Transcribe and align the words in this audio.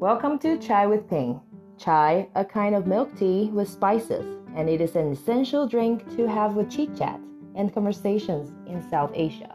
Welcome 0.00 0.38
to 0.40 0.56
Chai 0.58 0.86
with 0.86 1.10
Ping. 1.10 1.40
Chai, 1.76 2.28
a 2.36 2.44
kind 2.44 2.76
of 2.76 2.86
milk 2.86 3.18
tea 3.18 3.50
with 3.52 3.68
spices, 3.68 4.38
and 4.54 4.68
it 4.68 4.80
is 4.80 4.94
an 4.94 5.10
essential 5.10 5.66
drink 5.66 6.08
to 6.14 6.28
have 6.28 6.54
with 6.54 6.70
chit 6.70 6.96
chat 6.96 7.18
and 7.56 7.74
conversations 7.74 8.52
in 8.68 8.80
South 8.88 9.10
Asia. 9.12 9.52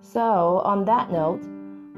So, 0.00 0.58
on 0.64 0.84
that 0.86 1.12
note, 1.12 1.42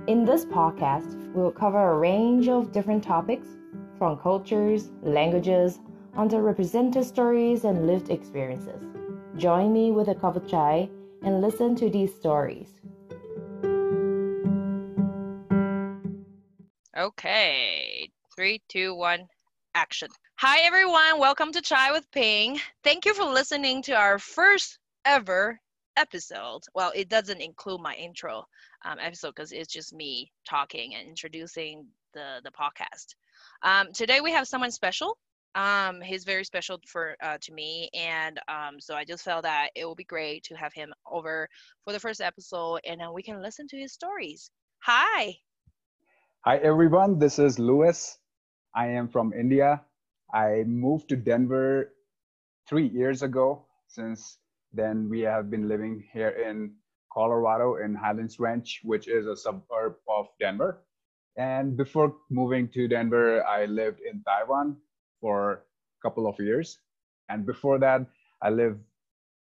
in 0.07 0.27
this 0.27 0.45
podcast, 0.45 1.33
we'll 1.33 1.51
cover 1.51 1.93
a 1.93 1.99
range 1.99 2.47
of 2.47 2.73
different 2.73 3.03
topics 3.03 3.49
from 3.97 4.19
cultures, 4.19 4.91
languages, 5.01 5.81
underrepresented 6.15 7.05
stories, 7.05 7.65
and 7.65 7.87
lived 7.87 8.11
experiences. 8.11 8.85
Join 9.39 9.73
me 9.73 9.93
with 9.93 10.09
a 10.09 10.15
cup 10.15 10.37
of 10.37 10.47
chai 10.47 10.91
and 11.23 11.41
listen 11.41 11.75
to 11.77 11.89
these 11.89 12.15
stories. 12.15 12.82
Okay, 17.03 18.09
three, 18.37 18.63
two, 18.69 18.95
one, 18.95 19.27
action. 19.75 20.07
Hi, 20.37 20.61
everyone. 20.61 21.19
Welcome 21.19 21.51
to 21.51 21.61
Chai 21.61 21.91
with 21.91 22.09
Ping. 22.13 22.61
Thank 22.85 23.07
you 23.07 23.13
for 23.13 23.25
listening 23.25 23.83
to 23.83 23.93
our 23.93 24.21
first 24.21 24.79
ever 25.05 25.59
episode. 25.97 26.61
Well, 26.77 26.93
it 26.95 27.09
doesn't 27.09 27.41
include 27.41 27.81
my 27.81 27.95
intro 27.95 28.45
um, 28.85 28.99
episode 29.01 29.33
because 29.35 29.51
it's 29.51 29.73
just 29.73 29.93
me 29.93 30.31
talking 30.49 30.95
and 30.95 31.09
introducing 31.09 31.89
the, 32.15 32.41
the 32.45 32.53
podcast. 32.53 33.17
Um, 33.65 33.93
today 33.93 34.21
we 34.21 34.31
have 34.31 34.47
someone 34.47 34.71
special. 34.71 35.19
Um, 35.57 36.03
he's 36.03 36.23
very 36.23 36.45
special 36.45 36.79
for 36.87 37.17
uh, 37.21 37.37
to 37.41 37.53
me, 37.53 37.91
and 37.95 38.39
um, 38.47 38.79
so 38.79 38.95
I 38.95 39.05
just 39.05 39.25
felt 39.25 39.43
that 39.43 39.71
it 39.75 39.89
would 39.89 39.99
be 39.99 40.05
great 40.05 40.45
to 40.45 40.55
have 40.55 40.73
him 40.73 40.95
over 41.11 41.49
for 41.85 41.93
the 41.93 41.99
first 41.99 42.21
episode, 42.21 42.79
and 42.87 43.01
then 43.01 43.13
we 43.13 43.25
can 43.25 43.43
listen 43.43 43.67
to 43.71 43.77
his 43.77 43.93
stories. 43.93 44.53
Hi. 44.85 45.35
Hi, 46.45 46.57
everyone. 46.57 47.21
This 47.21 47.39
is 47.39 47.61
Lewis. 47.61 48.19
I 48.75 48.89
am 48.89 49.07
from 49.07 49.33
India. 49.33 49.81
I 50.35 50.65
moved 50.67 51.09
to 51.11 51.17
Denver 51.17 51.95
three 52.69 52.89
years 52.89 53.23
ago. 53.23 53.65
Since 53.87 54.39
then, 54.73 55.09
we 55.09 55.21
have 55.21 55.53
been 55.53 55.69
living 55.69 56.03
here 56.13 56.31
in 56.31 56.75
Colorado 57.13 57.77
in 57.77 57.95
Highlands 57.95 58.41
Ranch, 58.41 58.81
which 58.83 59.07
is 59.07 59.29
a 59.29 59.37
suburb 59.37 59.95
of 60.09 60.27
Denver. 60.41 60.83
And 61.37 61.77
before 61.77 62.17
moving 62.29 62.67
to 62.75 62.89
Denver, 62.89 63.47
I 63.47 63.67
lived 63.67 64.01
in 64.01 64.25
Taiwan 64.25 64.79
for 65.21 65.53
a 65.53 66.03
couple 66.03 66.27
of 66.27 66.41
years. 66.41 66.81
And 67.29 67.47
before 67.47 67.79
that, 67.79 68.05
I 68.43 68.51
lived 68.51 68.81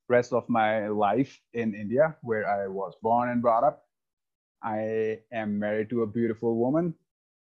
rest 0.08 0.32
of 0.32 0.48
my 0.48 0.88
life 0.88 1.40
in 1.52 1.76
India, 1.76 2.16
where 2.22 2.50
I 2.50 2.66
was 2.66 2.96
born 3.02 3.28
and 3.28 3.40
brought 3.40 3.62
up. 3.62 3.87
I 4.62 5.20
am 5.32 5.58
married 5.58 5.90
to 5.90 6.02
a 6.02 6.06
beautiful 6.06 6.56
woman 6.56 6.94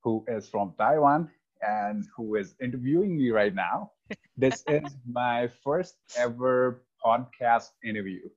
who 0.03 0.25
is 0.29 0.49
from 0.49 0.75
Taiwan 0.79 1.31
and 1.63 2.05
who 2.17 2.37
is 2.37 2.55
interviewing 2.61 3.17
me 3.17 3.31
right 3.31 3.55
now. 3.55 3.93
This 4.37 4.65
is 4.69 4.97
my 5.07 5.49
first 5.63 5.97
ever 6.17 6.85
podcast 7.05 7.71
interview, 7.85 8.29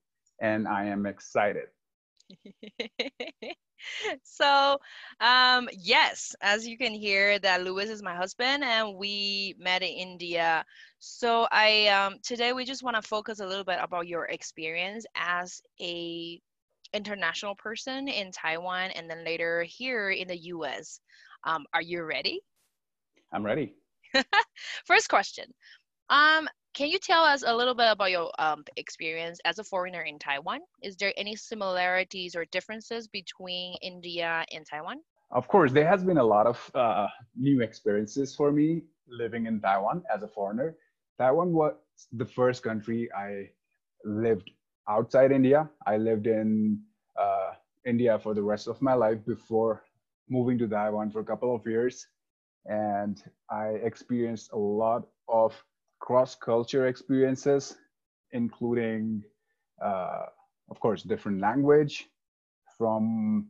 and 0.41 0.67
I 0.67 0.85
am 0.85 1.05
excited. 1.05 1.69
so 4.23 4.77
um 5.19 5.69
yes 5.73 6.35
as 6.41 6.67
you 6.67 6.77
can 6.77 6.93
hear 6.93 7.37
that 7.39 7.63
louis 7.63 7.89
is 7.89 8.01
my 8.01 8.15
husband 8.15 8.63
and 8.63 8.95
we 8.95 9.55
met 9.59 9.81
in 9.81 9.89
india 9.89 10.65
so 10.99 11.47
i 11.51 11.87
um 11.87 12.15
today 12.23 12.53
we 12.53 12.65
just 12.65 12.83
want 12.83 12.95
to 12.95 13.01
focus 13.01 13.39
a 13.39 13.45
little 13.45 13.63
bit 13.63 13.79
about 13.81 14.07
your 14.07 14.25
experience 14.25 15.05
as 15.15 15.61
a 15.81 16.39
international 16.93 17.55
person 17.55 18.07
in 18.07 18.31
Taiwan 18.31 18.91
and 18.91 19.09
then 19.09 19.23
later 19.23 19.63
here 19.63 20.11
in 20.11 20.27
the 20.27 20.37
US. 20.53 20.99
Um, 21.43 21.65
are 21.73 21.81
you 21.81 22.03
ready? 22.03 22.41
I'm 23.31 23.43
ready. 23.43 23.73
First 24.85 25.09
question. 25.09 25.45
Um, 26.09 26.47
can 26.73 26.89
you 26.89 26.97
tell 26.97 27.23
us 27.23 27.43
a 27.45 27.55
little 27.55 27.75
bit 27.75 27.91
about 27.91 28.11
your 28.11 28.31
um, 28.39 28.63
experience 28.77 29.39
as 29.45 29.59
a 29.59 29.63
foreigner 29.63 30.01
in 30.01 30.17
Taiwan? 30.17 30.59
Is 30.81 30.95
there 30.95 31.13
any 31.17 31.35
similarities 31.35 32.35
or 32.35 32.45
differences 32.45 33.07
between 33.07 33.75
India 33.81 34.45
and 34.51 34.65
Taiwan? 34.65 34.97
Of 35.31 35.47
course, 35.47 35.71
there 35.71 35.87
has 35.87 36.03
been 36.03 36.17
a 36.17 36.23
lot 36.23 36.47
of 36.47 36.71
uh, 36.75 37.07
new 37.35 37.61
experiences 37.61 38.35
for 38.35 38.51
me 38.51 38.83
living 39.07 39.45
in 39.45 39.59
Taiwan 39.59 40.03
as 40.13 40.23
a 40.23 40.27
foreigner. 40.27 40.75
Taiwan 41.19 41.53
was 41.53 41.73
the 42.11 42.25
first 42.25 42.63
country 42.63 43.09
I 43.15 43.49
lived 44.03 44.49
outside 44.89 45.31
India. 45.31 45.69
I 45.85 45.97
lived 45.97 46.27
in 46.27 46.79
uh, 47.19 47.51
India 47.85 48.19
for 48.19 48.33
the 48.33 48.43
rest 48.43 48.67
of 48.67 48.81
my 48.81 48.93
life 48.93 49.25
before 49.25 49.83
moving 50.29 50.57
to 50.59 50.67
Taiwan 50.67 51.11
for 51.11 51.19
a 51.19 51.25
couple 51.25 51.55
of 51.55 51.65
years. 51.65 52.07
And 52.65 53.21
I 53.49 53.67
experienced 53.83 54.51
a 54.53 54.57
lot 54.57 55.03
of 55.27 55.53
cross 55.99 56.35
culture 56.35 56.87
experiences, 56.87 57.77
including, 58.31 59.23
uh, 59.83 60.25
of 60.69 60.79
course, 60.79 61.03
different 61.03 61.41
language 61.41 62.07
from 62.77 63.47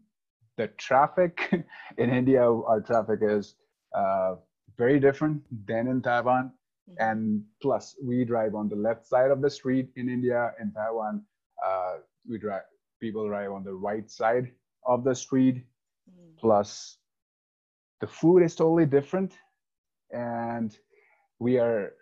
the 0.57 0.67
traffic. 0.77 1.49
in 1.97 2.09
India, 2.09 2.41
our 2.43 2.81
traffic 2.81 3.19
is 3.21 3.55
uh, 3.95 4.35
very 4.77 4.99
different 4.99 5.43
than 5.67 5.87
in 5.87 6.01
Taiwan. 6.01 6.51
And 6.97 7.43
plus, 7.61 7.95
we 8.03 8.25
drive 8.25 8.55
on 8.55 8.69
the 8.69 8.75
left 8.75 9.07
side 9.07 9.31
of 9.31 9.41
the 9.41 9.49
street 9.49 9.89
in 9.95 10.09
India. 10.09 10.53
In 10.59 10.71
Taiwan, 10.71 11.23
uh, 11.65 11.97
we 12.27 12.37
drive 12.37 12.63
people 12.99 13.27
drive 13.27 13.51
on 13.51 13.63
the 13.63 13.73
right 13.73 14.09
side 14.09 14.51
of 14.85 15.03
the 15.03 15.15
street. 15.15 15.63
Mm. 16.09 16.37
Plus, 16.39 16.97
the 18.01 18.07
food 18.07 18.43
is 18.43 18.55
totally 18.55 18.85
different, 18.85 19.33
and 20.11 20.77
we 21.39 21.57
are. 21.57 21.93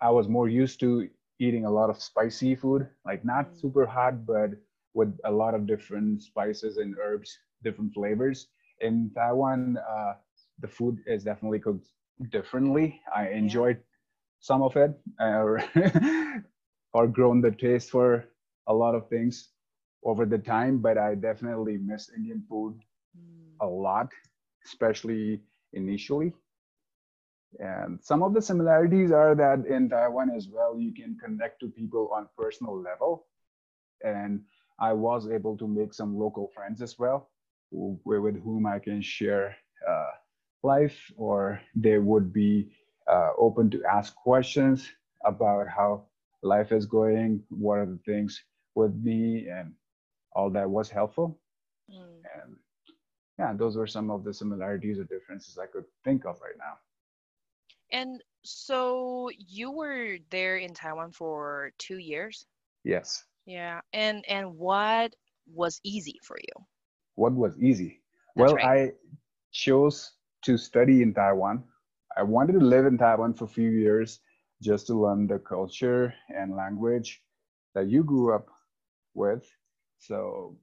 I 0.00 0.10
was 0.10 0.28
more 0.28 0.48
used 0.48 0.80
to 0.80 1.08
eating 1.38 1.64
a 1.64 1.70
lot 1.70 1.90
of 1.90 2.00
spicy 2.02 2.54
food, 2.54 2.88
like 3.04 3.24
not 3.24 3.50
mm. 3.50 3.60
super 3.60 3.86
hot, 3.86 4.26
but 4.26 4.50
with 4.94 5.16
a 5.24 5.30
lot 5.30 5.54
of 5.54 5.66
different 5.66 6.22
spices 6.22 6.78
and 6.78 6.96
herbs, 7.02 7.38
different 7.62 7.92
flavors. 7.92 8.48
In 8.80 9.10
Taiwan, 9.14 9.78
uh, 9.78 10.14
the 10.60 10.68
food 10.68 10.98
is 11.06 11.24
definitely 11.24 11.58
cooked 11.58 11.88
differently. 12.30 13.00
I 13.14 13.28
enjoyed 13.28 13.78
some 14.44 14.60
of 14.60 14.76
it 14.76 14.92
or 15.18 15.64
or 16.92 17.06
grown 17.08 17.40
the 17.40 17.50
taste 17.50 17.88
for 17.88 18.26
a 18.66 18.74
lot 18.74 18.94
of 18.94 19.08
things 19.08 19.48
over 20.04 20.26
the 20.26 20.36
time 20.38 20.78
but 20.86 20.98
i 20.98 21.14
definitely 21.14 21.78
miss 21.78 22.10
indian 22.14 22.42
food 22.46 22.74
mm. 23.18 23.52
a 23.62 23.66
lot 23.66 24.12
especially 24.66 25.40
initially 25.72 26.30
and 27.58 27.98
some 28.02 28.22
of 28.22 28.34
the 28.34 28.42
similarities 28.42 29.10
are 29.12 29.34
that 29.34 29.64
in 29.66 29.88
taiwan 29.88 30.30
as 30.36 30.46
well 30.52 30.78
you 30.78 30.92
can 30.92 31.16
connect 31.24 31.58
to 31.58 31.68
people 31.68 32.10
on 32.14 32.28
personal 32.36 32.78
level 32.78 33.26
and 34.04 34.42
i 34.78 34.92
was 34.92 35.26
able 35.26 35.56
to 35.56 35.66
make 35.66 35.94
some 35.94 36.18
local 36.18 36.50
friends 36.54 36.82
as 36.82 36.98
well 36.98 37.30
who, 37.70 37.98
with 38.04 38.42
whom 38.44 38.66
i 38.66 38.78
can 38.78 39.00
share 39.00 39.56
uh, 39.88 40.12
life 40.62 40.98
or 41.16 41.60
they 41.74 41.96
would 41.96 42.30
be 42.30 42.70
uh, 43.10 43.30
open 43.38 43.70
to 43.70 43.82
ask 43.84 44.14
questions 44.14 44.88
about 45.24 45.68
how 45.68 46.04
life 46.42 46.72
is 46.72 46.86
going, 46.86 47.42
what 47.48 47.78
are 47.78 47.86
the 47.86 48.00
things 48.04 48.42
with 48.74 48.94
me, 49.02 49.48
and 49.48 49.72
all 50.32 50.50
that 50.50 50.68
was 50.68 50.90
helpful. 50.90 51.38
Mm. 51.90 52.22
And 52.34 52.56
yeah, 53.38 53.52
those 53.54 53.76
were 53.76 53.86
some 53.86 54.10
of 54.10 54.24
the 54.24 54.32
similarities 54.32 54.98
or 54.98 55.04
differences 55.04 55.58
I 55.58 55.66
could 55.66 55.84
think 56.04 56.24
of 56.24 56.40
right 56.40 56.58
now. 56.58 56.78
And 57.92 58.22
so 58.42 59.30
you 59.38 59.70
were 59.70 60.18
there 60.30 60.56
in 60.56 60.74
Taiwan 60.74 61.12
for 61.12 61.72
two 61.78 61.98
years? 61.98 62.46
Yes. 62.84 63.24
Yeah. 63.46 63.80
And 63.92 64.24
and 64.28 64.56
what 64.56 65.14
was 65.52 65.80
easy 65.84 66.18
for 66.22 66.36
you? 66.38 66.64
What 67.14 67.32
was 67.32 67.56
easy? 67.58 68.00
That's 68.36 68.52
well, 68.52 68.56
right. 68.56 68.90
I 68.90 68.92
chose 69.52 70.12
to 70.42 70.56
study 70.56 71.02
in 71.02 71.14
Taiwan 71.14 71.64
I 72.16 72.22
wanted 72.22 72.54
to 72.54 72.64
live 72.64 72.86
in 72.86 72.98
Taiwan 72.98 73.34
for 73.34 73.44
a 73.44 73.48
few 73.48 73.70
years 73.70 74.20
just 74.62 74.86
to 74.86 74.94
learn 74.94 75.26
the 75.26 75.38
culture 75.38 76.14
and 76.28 76.56
language 76.56 77.20
that 77.74 77.88
you 77.88 78.04
grew 78.04 78.34
up 78.34 78.48
with. 79.14 79.44
So 79.98 80.56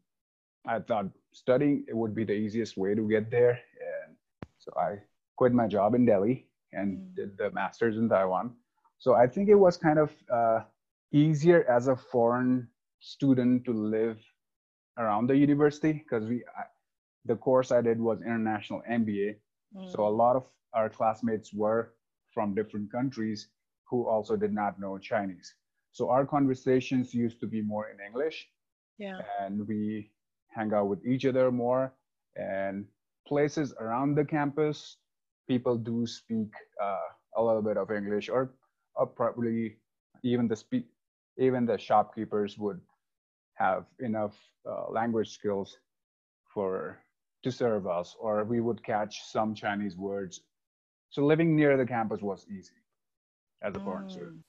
I 0.65 0.80
thought 0.80 1.07
studying 1.33 1.86
it 1.88 1.95
would 1.95 2.15
be 2.15 2.24
the 2.24 2.33
easiest 2.33 2.77
way 2.77 2.95
to 2.95 3.07
get 3.07 3.30
there. 3.30 3.51
And 3.51 4.15
so 4.59 4.71
I 4.77 5.00
quit 5.36 5.53
my 5.53 5.68
job 5.68 5.95
in 5.95 6.06
Delhi 6.06 6.48
and 6.74 6.98
mm. 6.98 7.15
did 7.15 7.38
the 7.38 7.51
master's 7.51 7.98
in 7.98 8.07
Taiwan. 8.07 8.53
So 9.00 9.15
I 9.15 9.27
think 9.27 9.50
it 9.50 9.56
was 9.56 9.77
kind 9.77 10.00
of 10.00 10.12
uh, 10.31 10.59
easier 11.12 11.65
as 11.69 11.88
a 11.88 11.95
foreign 11.95 12.68
student 13.00 13.65
to 13.65 13.74
live 13.74 14.19
around 14.98 15.27
the 15.27 15.36
university 15.36 15.94
because 15.94 16.27
we 16.27 16.44
I, 16.57 16.63
the 17.25 17.36
course 17.36 17.71
I 17.71 17.81
did 17.81 18.00
was 18.00 18.21
international 18.21 18.81
MBA. 18.89 19.36
Mm. 19.76 19.92
So 19.92 20.08
a 20.08 20.10
lot 20.10 20.36
of 20.36 20.46
our 20.74 20.90
classmates 20.90 21.54
were 21.54 21.94
from 22.34 22.56
different 22.56 22.92
countries 22.92 23.50
who 23.90 24.08
also 24.08 24.36
did 24.36 24.54
not 24.54 24.80
know 24.80 24.98
Chinese. 24.98 25.54
So 25.92 26.10
our 26.10 26.26
conversations 26.26 27.14
used 27.14 27.40
to 27.42 27.48
be 27.48 27.62
more 27.62 27.90
in 27.90 27.98
English. 28.06 28.48
Yeah. 28.98 29.20
And 29.40 29.68
we 29.68 30.12
hang 30.50 30.74
out 30.74 30.88
with 30.88 31.06
each 31.06 31.26
other 31.26 31.52
more 31.52 31.94
and 32.36 32.86
places 33.28 33.74
around 33.80 34.16
the 34.16 34.26
campus 34.26 34.98
people 35.48 35.76
do 35.78 36.08
speak 36.08 36.52
uh, 36.82 37.08
a 37.36 37.42
little 37.44 37.62
bit 37.62 37.78
of 37.78 37.92
English, 37.92 38.30
or, 38.30 38.54
or 38.96 39.06
probably 39.06 39.78
even 40.24 40.48
the 40.48 40.56
speak, 40.56 40.86
even 41.38 41.66
the 41.66 41.78
shopkeepers 41.78 42.58
would 42.58 42.80
have 43.56 43.84
enough 44.00 44.36
uh, 44.70 44.90
language 44.90 45.30
skills 45.30 45.78
for 46.54 47.00
to 47.44 47.52
serve 47.52 47.88
us, 47.88 48.16
or 48.20 48.44
we 48.44 48.60
would 48.60 48.84
catch 48.84 49.24
some 49.24 49.56
Chinese 49.56 49.98
words. 49.98 50.42
So 51.10 51.24
living 51.26 51.56
near 51.56 51.78
the 51.78 51.86
campus 51.86 52.22
was 52.22 52.46
easy 52.50 52.74
as 53.62 53.76
a 53.76 53.80
foreign 53.80 54.08
mm. 54.08 54.12
student. 54.12 54.44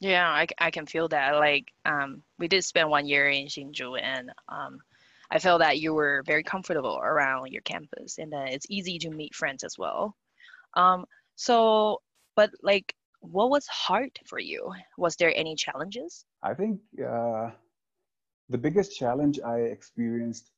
Yeah, 0.00 0.28
I, 0.28 0.46
I 0.58 0.70
can 0.70 0.86
feel 0.86 1.08
that. 1.08 1.36
Like, 1.36 1.72
um, 1.84 2.22
we 2.38 2.48
did 2.48 2.64
spend 2.64 2.88
one 2.88 3.06
year 3.06 3.28
in 3.28 3.46
Hsinchu, 3.46 4.00
and 4.00 4.30
um, 4.48 4.78
I 5.30 5.38
felt 5.38 5.60
that 5.60 5.78
you 5.78 5.92
were 5.92 6.22
very 6.26 6.42
comfortable 6.42 6.98
around 7.02 7.52
your 7.52 7.62
campus, 7.62 8.18
and 8.18 8.32
that 8.32 8.52
it's 8.52 8.66
easy 8.70 8.98
to 9.00 9.10
meet 9.10 9.34
friends 9.34 9.62
as 9.62 9.76
well. 9.76 10.16
Um, 10.74 11.04
so, 11.36 12.00
but 12.34 12.50
like, 12.62 12.94
what 13.20 13.50
was 13.50 13.66
hard 13.66 14.10
for 14.26 14.38
you? 14.38 14.72
Was 14.96 15.16
there 15.16 15.32
any 15.36 15.54
challenges? 15.54 16.24
I 16.42 16.54
think 16.54 16.80
uh, 16.98 17.50
the 18.48 18.58
biggest 18.58 18.96
challenge 18.96 19.38
I 19.44 19.58
experienced 19.58 20.50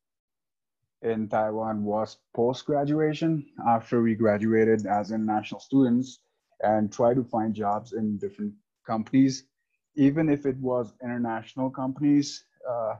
in 1.03 1.29
Taiwan 1.29 1.85
was 1.85 2.19
post 2.35 2.65
graduation 2.65 3.45
after 3.67 4.03
we 4.03 4.15
graduated 4.15 4.87
as 4.87 5.11
international 5.11 5.61
students 5.61 6.21
and 6.63 6.93
try 6.93 7.13
to 7.13 7.25
find 7.25 7.55
jobs 7.55 7.93
in 7.93 8.19
different 8.19 8.53
companies, 8.87 9.45
even 9.97 10.29
if 10.29 10.47
it 10.47 10.57
was 10.59 10.93
international 11.03 11.71
companies 11.71 12.45
uh, 12.69 12.95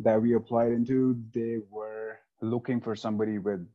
that 0.00 0.20
we 0.20 0.34
applied 0.34 0.72
into, 0.72 1.18
they 1.34 1.58
were 1.70 2.18
looking 2.42 2.80
for 2.80 2.94
somebody 2.94 3.38
with 3.38 3.66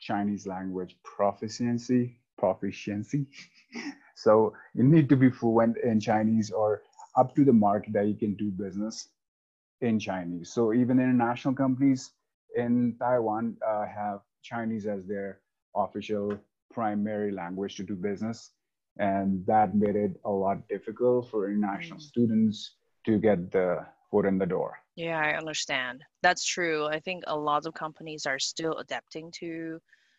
Chinese 0.00 0.46
language 0.46 0.96
proficiency. 1.04 2.18
Proficiency. 2.36 3.26
so 4.16 4.54
you 4.74 4.82
need 4.82 5.08
to 5.08 5.16
be 5.16 5.30
fluent 5.30 5.76
in 5.78 6.00
Chinese 6.00 6.50
or 6.50 6.82
up 7.16 7.34
to 7.36 7.44
the 7.44 7.52
mark 7.52 7.84
that 7.92 8.06
you 8.06 8.14
can 8.14 8.34
do 8.34 8.50
business 8.50 9.08
in 9.80 9.98
Chinese. 9.98 10.52
So 10.52 10.72
even 10.72 10.98
international 10.98 11.54
companies 11.54 12.10
in 12.56 12.96
Taiwan 12.98 13.56
uh, 13.66 13.86
have 13.86 14.20
Chinese 14.42 14.86
as 14.86 15.06
their 15.06 15.40
official 15.74 16.38
primary 16.72 17.32
language 17.32 17.76
to 17.76 17.82
do 17.82 17.94
business. 17.94 18.50
And 18.98 19.44
that 19.46 19.74
made 19.74 19.96
it 19.96 20.20
a 20.24 20.30
lot 20.30 20.66
difficult 20.68 21.30
for 21.30 21.50
international 21.50 21.98
mm. 21.98 22.02
students 22.02 22.74
to 23.06 23.18
get 23.18 23.50
the 23.50 23.86
foot 24.10 24.26
in 24.26 24.38
the 24.38 24.46
door. 24.46 24.78
Yeah 24.96 25.18
i 25.18 25.36
understand. 25.36 26.02
That's 26.22 26.44
true. 26.44 26.86
I 26.86 27.00
think 27.00 27.24
a 27.26 27.36
lot 27.36 27.66
of 27.66 27.74
companies 27.74 28.26
are 28.26 28.38
still 28.38 28.74
adapting 28.78 29.32
to 29.40 29.78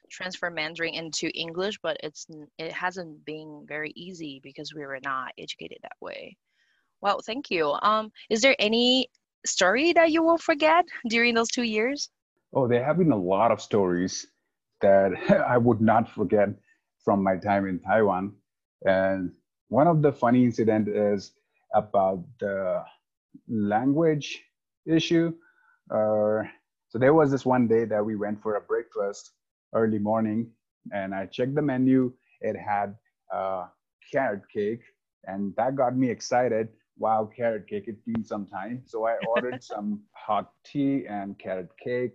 transfer 0.10 0.50
mandarin 0.50 0.94
into 0.94 1.30
english 1.34 1.80
but 1.82 1.96
it's 2.04 2.28
it 2.58 2.74
hasn't 2.74 3.24
been 3.24 3.64
very 3.66 3.94
easy 3.96 4.42
because 4.44 4.74
we 4.74 4.86
were 4.86 5.00
not 5.04 5.32
educated 5.38 5.78
that 5.84 5.98
way. 6.02 6.38
Well 7.02 7.20
thank 7.26 7.52
you. 7.52 7.64
Um 7.82 8.12
is 8.30 8.42
there 8.42 8.56
any 8.60 9.08
story 9.46 9.94
that 9.94 10.12
you 10.12 10.22
will 10.24 10.38
forget 10.38 10.86
during 11.10 11.34
those 11.36 11.50
two 11.50 11.64
years 11.64 12.10
oh 12.54 12.68
there 12.68 12.84
have 12.84 12.98
been 12.98 13.12
a 13.12 13.18
lot 13.18 13.52
of 13.52 13.62
stories 13.62 14.28
that 14.82 15.12
i 15.48 15.58
would 15.58 15.82
not 15.82 16.10
forget 16.10 16.50
from 17.04 17.24
my 17.24 17.38
time 17.38 17.68
in 17.68 17.80
taiwan 17.80 18.34
and 18.86 19.32
one 19.70 19.88
of 19.88 20.02
the 20.02 20.12
funny 20.12 20.44
incident 20.44 20.88
is 20.90 21.32
about 21.74 22.24
the 22.40 22.84
language 23.48 24.44
issue. 24.86 25.34
Uh, 25.90 26.44
so 26.90 27.00
there 27.00 27.14
was 27.14 27.32
this 27.32 27.46
one 27.46 27.68
day 27.68 27.86
that 27.86 28.04
we 28.06 28.16
went 28.16 28.42
for 28.42 28.56
a 28.56 28.62
breakfast 28.62 29.32
early 29.74 30.00
morning, 30.00 30.52
and 30.94 31.16
I 31.16 31.26
checked 31.28 31.56
the 31.56 31.62
menu. 31.62 32.14
It 32.42 32.56
had 32.58 32.96
uh, 33.34 33.68
carrot 34.12 34.44
cake, 34.54 34.82
and 35.26 35.54
that 35.56 35.76
got 35.76 35.96
me 35.96 36.10
excited. 36.10 36.70
Wow, 36.98 37.30
carrot 37.36 37.68
cake! 37.68 37.86
It's 37.88 38.02
been 38.02 38.26
some 38.26 38.46
time, 38.48 38.84
so 38.86 39.06
I 39.06 39.16
ordered 39.28 39.64
some 39.64 40.02
hot 40.14 40.52
tea 40.66 41.06
and 41.08 41.38
carrot 41.40 41.70
cake, 41.84 42.14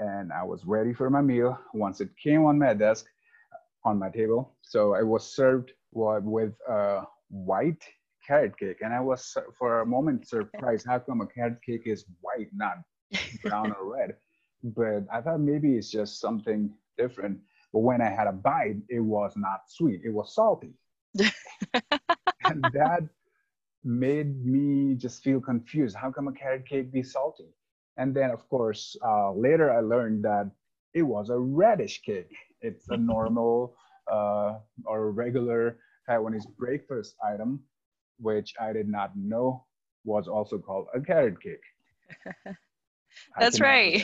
and 0.00 0.32
I 0.32 0.42
was 0.42 0.64
ready 0.64 0.94
for 0.94 1.10
my 1.10 1.20
meal. 1.20 1.58
Once 1.74 2.00
it 2.00 2.08
came 2.16 2.44
on 2.44 2.58
my 2.58 2.74
desk, 2.74 3.06
on 3.84 3.98
my 3.98 4.08
table, 4.08 4.54
so 4.62 4.94
I 4.94 5.02
was 5.02 5.34
served 5.34 5.72
with 5.92 6.54
a 6.68 7.02
white 7.28 7.84
carrot 8.26 8.58
cake, 8.58 8.78
and 8.82 8.92
I 8.92 9.00
was 9.00 9.36
for 9.58 9.80
a 9.80 9.86
moment 9.86 10.26
surprised. 10.26 10.86
How 10.86 10.98
come 10.98 11.20
a 11.20 11.26
carrot 11.26 11.62
cake 11.64 11.82
is 11.86 12.04
white, 12.20 12.48
not 12.54 12.78
brown 13.42 13.74
or 13.78 13.96
red? 13.96 14.16
But 14.62 15.04
I 15.12 15.20
thought 15.20 15.40
maybe 15.40 15.76
it's 15.76 15.90
just 15.90 16.20
something 16.20 16.70
different. 16.98 17.38
But 17.72 17.80
when 17.80 18.00
I 18.00 18.10
had 18.10 18.26
a 18.26 18.32
bite, 18.32 18.76
it 18.88 19.00
was 19.00 19.32
not 19.36 19.60
sweet; 19.68 20.00
it 20.04 20.12
was 20.12 20.34
salty, 20.34 20.74
and 22.44 22.72
that 22.72 23.02
made 23.84 24.44
me 24.44 24.94
just 24.94 25.22
feel 25.22 25.40
confused. 25.40 25.96
How 25.96 26.10
come 26.10 26.28
a 26.28 26.32
carrot 26.32 26.66
cake 26.66 26.92
be 26.92 27.02
salty? 27.02 27.48
And 28.00 28.14
then, 28.14 28.30
of 28.30 28.48
course, 28.48 28.96
uh, 29.04 29.32
later 29.34 29.70
I 29.70 29.80
learned 29.80 30.24
that 30.24 30.50
it 30.94 31.02
was 31.02 31.28
a 31.28 31.38
radish 31.38 32.00
cake. 32.00 32.34
It's 32.62 32.88
a 32.88 32.96
normal 32.96 33.76
uh, 34.10 34.58
or 34.86 35.12
regular 35.12 35.76
Taiwanese 36.08 36.48
breakfast 36.56 37.14
item, 37.22 37.60
which 38.18 38.54
I 38.58 38.72
did 38.72 38.88
not 38.88 39.14
know 39.14 39.66
was 40.04 40.28
also 40.28 40.58
called 40.58 40.86
a 40.94 41.00
carrot 41.00 41.42
cake. 41.42 41.66
That's 43.38 43.60
right. 43.60 44.02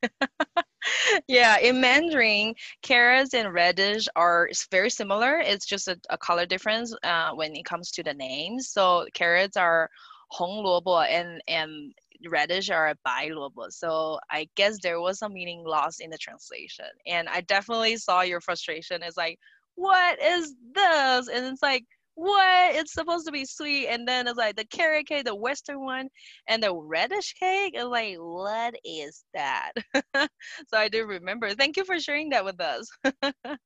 That. 0.00 0.64
yeah, 1.28 1.58
in 1.58 1.78
Mandarin, 1.78 2.54
carrots 2.80 3.34
and 3.34 3.52
radish 3.52 4.08
are 4.16 4.48
very 4.70 4.88
similar. 4.88 5.40
It's 5.40 5.66
just 5.66 5.88
a, 5.88 5.98
a 6.08 6.16
color 6.16 6.46
difference 6.46 6.96
uh, 7.02 7.32
when 7.32 7.54
it 7.54 7.66
comes 7.66 7.90
to 7.92 8.02
the 8.02 8.14
names. 8.14 8.70
So 8.70 9.06
carrots 9.12 9.58
are 9.58 9.90
hong 10.30 10.64
luobo 10.64 11.06
and 11.06 11.40
and 11.46 11.92
radish 12.28 12.70
are 12.70 12.94
bai 13.04 13.28
luobo. 13.28 13.70
So 13.70 14.18
I 14.30 14.48
guess 14.56 14.78
there 14.82 15.00
was 15.00 15.18
some 15.18 15.32
meaning 15.34 15.64
lost 15.64 16.00
in 16.00 16.10
the 16.10 16.18
translation. 16.18 16.86
And 17.06 17.28
I 17.28 17.42
definitely 17.42 17.96
saw 17.96 18.22
your 18.22 18.40
frustration. 18.40 19.02
It's 19.02 19.16
like, 19.16 19.38
what 19.74 20.20
is 20.22 20.54
this? 20.74 21.28
And 21.28 21.46
it's 21.46 21.62
like, 21.62 21.84
what? 22.14 22.74
It's 22.74 22.94
supposed 22.94 23.26
to 23.26 23.32
be 23.32 23.44
sweet. 23.44 23.88
And 23.88 24.08
then 24.08 24.26
it's 24.26 24.38
like 24.38 24.56
the 24.56 24.64
carrot 24.64 25.06
cake, 25.06 25.24
the 25.24 25.34
Western 25.34 25.80
one, 25.84 26.08
and 26.48 26.62
the 26.62 26.74
reddish 26.74 27.34
cake. 27.34 27.74
And 27.76 27.90
like, 27.90 28.16
what 28.18 28.74
is 28.84 29.24
that? 29.34 29.72
so 30.14 30.28
I 30.74 30.88
do 30.88 31.04
remember. 31.06 31.54
Thank 31.54 31.76
you 31.76 31.84
for 31.84 32.00
sharing 32.00 32.30
that 32.30 32.44
with 32.44 32.60
us. 32.60 32.88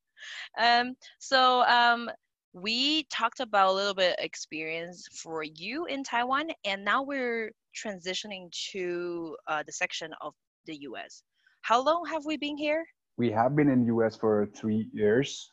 um, 0.59 0.95
so 1.19 1.63
um, 1.63 2.11
we 2.53 3.05
talked 3.05 3.41
about 3.41 3.71
a 3.71 3.73
little 3.73 3.95
bit 3.95 4.17
experience 4.19 5.07
for 5.13 5.43
you 5.45 5.87
in 5.87 6.03
Taiwan, 6.03 6.49
and 6.65 6.85
now 6.85 7.03
we're 7.03 7.53
transitioning 7.75 8.51
to 8.73 9.37
uh, 9.47 9.63
the 9.67 9.73
section 9.73 10.13
of 10.21 10.35
the 10.67 10.77
U.S. 10.83 11.23
How 11.63 11.83
long 11.83 12.05
have 12.07 12.25
we 12.25 12.37
been 12.37 12.57
here? 12.57 12.85
We 13.17 13.31
have 13.31 13.55
been 13.57 13.69
in 13.69 13.85
U.S. 13.87 14.17
for 14.17 14.47
three 14.55 14.89
years. 14.93 15.51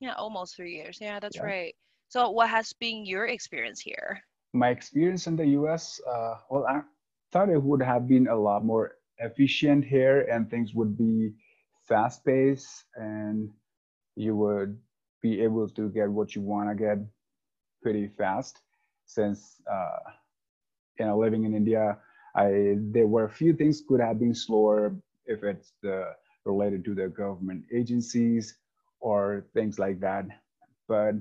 Yeah, 0.00 0.14
almost 0.14 0.56
three 0.56 0.74
years. 0.74 0.98
Yeah, 1.00 1.20
that's 1.20 1.36
yeah. 1.36 1.44
right. 1.44 1.74
So, 2.08 2.30
what 2.30 2.48
has 2.50 2.72
been 2.74 3.06
your 3.06 3.26
experience 3.26 3.80
here? 3.80 4.20
My 4.52 4.68
experience 4.68 5.26
in 5.26 5.36
the 5.36 5.46
US, 5.58 6.00
uh, 6.06 6.34
well, 6.50 6.66
I 6.68 6.82
thought 7.32 7.48
it 7.48 7.62
would 7.62 7.82
have 7.82 8.06
been 8.06 8.28
a 8.28 8.36
lot 8.36 8.64
more 8.64 8.96
efficient 9.18 9.84
here 9.84 10.22
and 10.30 10.50
things 10.50 10.74
would 10.74 10.96
be 10.98 11.32
fast 11.88 12.24
paced 12.24 12.84
and 12.96 13.50
you 14.16 14.36
would 14.36 14.78
be 15.22 15.40
able 15.40 15.68
to 15.68 15.88
get 15.88 16.10
what 16.10 16.34
you 16.34 16.42
want 16.42 16.68
to 16.68 16.74
get 16.74 16.98
pretty 17.82 18.08
fast 18.08 18.60
since 19.06 19.60
uh, 19.70 20.10
you 21.02 21.08
know 21.08 21.18
living 21.18 21.44
in 21.44 21.54
india 21.62 21.98
i 22.36 22.48
there 22.96 23.10
were 23.14 23.26
a 23.26 23.36
few 23.40 23.52
things 23.60 23.82
could 23.88 24.00
have 24.08 24.18
been 24.24 24.34
slower 24.34 24.94
if 25.26 25.42
it's 25.42 25.72
the 25.82 25.98
related 26.44 26.84
to 26.84 26.94
the 26.94 27.08
government 27.08 27.64
agencies 27.74 28.56
or 29.00 29.46
things 29.54 29.78
like 29.78 30.00
that. 30.00 30.26
But 30.88 31.14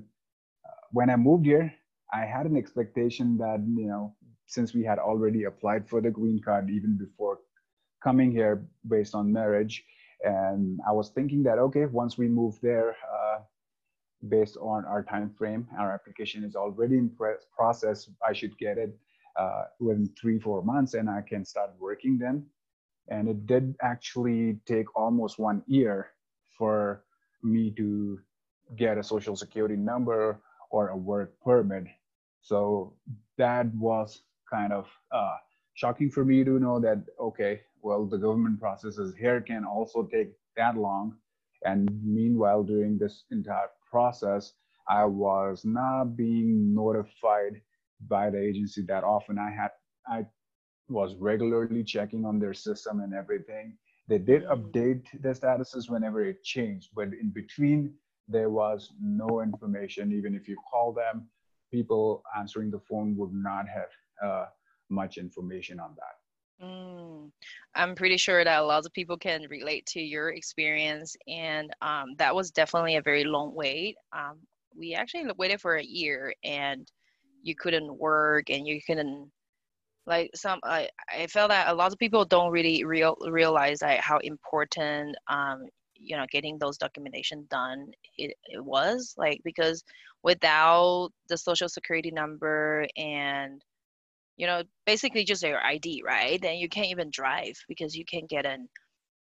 uh, 0.66 0.82
when 0.92 1.10
I 1.10 1.16
moved 1.16 1.46
here, 1.46 1.74
I 2.14 2.26
had 2.26 2.46
an 2.46 2.58
expectation 2.58 3.38
that, 3.38 3.60
you 3.76 3.88
know, 3.88 4.16
since 4.48 4.74
we 4.74 4.84
had 4.84 5.00
already 5.00 5.46
applied 5.46 5.88
for 5.88 6.02
the 6.02 6.12
green 6.12 6.42
card 6.44 6.70
even 6.70 6.98
before 6.98 7.40
coming 8.04 8.32
here 8.32 8.66
based 8.88 9.16
on 9.16 9.32
marriage, 9.32 9.84
and 10.24 10.80
I 10.88 10.92
was 10.92 11.10
thinking 11.10 11.44
that, 11.44 11.58
okay, 11.58 11.86
once 11.86 12.18
we 12.18 12.28
move 12.28 12.60
there, 12.62 12.96
uh, 13.12 13.40
based 14.30 14.58
on 14.58 14.86
our 14.86 15.04
time 15.04 15.32
frame, 15.38 15.68
our 15.80 15.94
application 15.94 16.44
is 16.44 16.56
already 16.56 16.98
in 16.98 17.12
process, 17.58 18.10
I 18.28 18.34
should 18.34 18.56
get 18.58 18.78
it 18.78 18.96
uh, 19.38 19.64
within 19.80 20.10
three, 20.20 20.40
four 20.40 20.64
months 20.64 20.94
and 20.94 21.10
I 21.10 21.22
can 21.22 21.46
start 21.46 21.72
working 21.80 22.18
then. 22.18 22.46
And 23.10 23.28
it 23.28 23.46
did 23.46 23.76
actually 23.82 24.60
take 24.66 24.96
almost 24.96 25.40
one 25.40 25.64
year 25.68 26.12
for 26.58 27.04
me 27.44 27.72
to 27.72 28.20
get 28.76 28.98
a 28.98 29.04
social 29.04 29.36
security 29.36 29.76
number 29.76 30.40
or 30.70 30.90
a 30.90 30.98
work 30.98 31.34
permit. 31.44 31.86
So 32.42 32.94
that 33.38 33.74
was 33.76 34.22
kind 34.50 34.74
of 34.74 34.88
uh, 35.12 35.38
shocking 35.74 36.10
for 36.10 36.24
me 36.24 36.44
to 36.44 36.60
know 36.60 36.80
that, 36.80 37.04
okay, 37.20 37.62
well, 37.82 38.06
the 38.06 38.18
government 38.18 38.60
processes 38.60 39.16
here 39.18 39.42
can 39.42 39.66
also 39.66 40.04
take 40.04 40.32
that 40.56 40.78
long. 40.78 41.16
And 41.66 41.90
meanwhile, 42.04 42.64
during 42.64 42.98
this 42.98 43.24
entire 43.32 43.70
process, 43.90 44.54
I 44.88 45.06
was 45.06 45.64
not 45.64 46.16
being 46.16 46.74
notified 46.74 47.62
by 48.08 48.30
the 48.30 48.42
agency 48.42 48.84
that 48.88 49.04
often. 49.04 49.38
I 49.38 49.52
had 49.52 49.72
I 50.08 50.26
was 50.90 51.16
regularly 51.16 51.84
checking 51.84 52.26
on 52.26 52.40
their 52.40 52.54
system 52.54 53.00
and 53.02 53.14
everything. 53.14 53.78
They 54.08 54.18
did 54.18 54.44
update 54.46 55.06
the 55.22 55.30
statuses 55.30 55.90
whenever 55.90 56.26
it 56.26 56.44
changed, 56.44 56.90
but 56.94 57.10
in 57.14 57.30
between 57.34 57.94
there 58.28 58.50
was 58.50 58.94
no 59.02 59.42
information. 59.42 60.12
Even 60.12 60.36
if 60.36 60.48
you 60.48 60.58
call 60.70 60.94
them, 60.94 61.28
people 61.72 62.24
answering 62.38 62.72
the 62.72 62.80
phone 62.80 63.16
would 63.18 63.34
not 63.34 63.66
have 63.68 63.90
uh, 64.24 64.46
much 64.90 65.18
information 65.18 65.80
on 65.80 65.96
that. 65.96 66.66
Mm, 66.66 67.32
I'm 67.74 67.96
pretty 67.96 68.18
sure 68.18 68.44
that 68.44 68.60
a 68.60 68.64
lot 68.66 68.86
of 68.86 68.94
people 68.94 69.18
can 69.18 69.48
relate 69.50 69.86
to 69.88 70.02
your 70.02 70.30
experience, 70.30 71.16
and 71.28 71.74
um, 71.82 72.16
that 72.18 72.36
was 72.36 72.52
definitely 72.52 72.98
a 72.98 73.02
very 73.02 73.24
long 73.24 73.56
wait. 73.56 73.96
Um, 74.14 74.40
we 74.76 74.94
actually 74.94 75.26
waited 75.38 75.60
for 75.60 75.78
a 75.78 75.84
year, 75.84 76.34
and 76.44 76.88
you 77.42 77.56
couldn't 77.56 77.98
work, 77.98 78.50
and 78.50 78.68
you 78.68 78.82
couldn't 78.86 79.32
like 80.06 80.32
some. 80.36 80.60
I 80.64 80.90
I 81.10 81.28
felt 81.28 81.50
that 81.50 81.70
a 81.70 81.74
lot 81.74 81.92
of 81.92 82.00
people 82.00 82.26
don't 82.26 82.52
really 82.52 82.84
real 82.84 83.16
realize 83.28 83.82
like 83.82 84.00
how 84.00 84.18
important 84.20 85.16
um 85.28 85.66
you 85.96 86.18
know 86.18 86.26
getting 86.32 86.58
those 86.58 86.78
documentation 86.78 87.46
done 87.52 87.92
it, 88.18 88.36
it 88.46 88.64
was 88.66 89.14
like 89.18 89.40
because 89.44 89.84
without 90.24 91.10
the 91.30 91.38
social 91.38 91.70
security 91.70 92.12
number 92.12 92.88
and 92.98 93.62
you 94.38 94.48
know, 94.48 94.64
basically 94.88 95.24
just 95.24 95.44
your 95.44 95.64
ID, 95.64 96.02
right? 96.04 96.42
Then 96.42 96.56
you 96.56 96.68
can't 96.68 96.88
even 96.88 97.12
drive 97.12 97.54
because 97.68 97.96
you 97.96 98.04
can't 98.06 98.28
get 98.28 98.46
an 98.46 98.68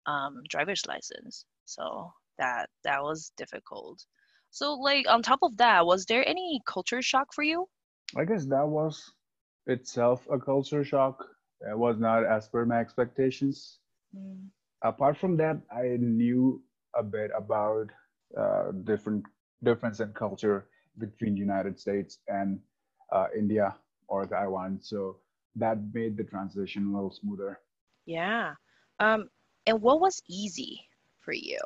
um, 0.07 0.42
driver's 0.49 0.87
license. 0.87 1.45
So 1.66 2.11
that 2.38 2.71
that 2.85 3.02
was 3.02 3.31
difficult. 3.37 4.04
So 4.50 4.73
like 4.75 5.07
on 5.09 5.23
top 5.23 5.40
of 5.42 5.57
that, 5.59 5.85
was 5.85 6.07
there 6.07 6.26
any 6.26 6.61
culture 6.66 7.02
shock 7.02 7.28
for 7.35 7.42
you? 7.45 7.66
I 8.16 8.25
guess 8.25 8.45
that 8.47 8.66
was 8.66 9.12
itself 9.66 10.26
a 10.31 10.38
culture 10.38 10.85
shock. 10.85 11.25
It 11.61 11.78
was 11.78 11.99
not 11.99 12.25
as 12.25 12.49
per 12.49 12.64
my 12.64 12.81
expectations. 12.81 13.78
Mm. 14.16 14.49
Apart 14.83 15.16
from 15.16 15.37
that, 15.37 15.59
I 15.71 15.97
knew 15.99 16.62
a 16.95 17.02
bit 17.02 17.31
about 17.37 17.88
uh, 18.37 18.73
different 18.85 19.25
difference 19.62 20.00
in 20.00 20.12
culture 20.12 20.66
between 20.99 21.37
United 21.37 21.78
States 21.78 22.19
and 22.28 22.59
uh, 23.12 23.26
India 23.37 23.75
or 24.09 24.26
Taiwan. 24.26 24.78
So 24.83 25.19
that 25.57 25.78
made 25.95 26.16
the 26.16 26.25
transition 26.25 26.88
a 26.88 26.95
little 26.95 27.11
smoother. 27.11 27.61
Yeah. 28.04 28.54
Um, 28.99 29.28
and 29.66 29.81
what 29.81 30.00
was 30.00 30.23
easy 30.28 30.81
for 31.21 31.33
you? 31.33 31.59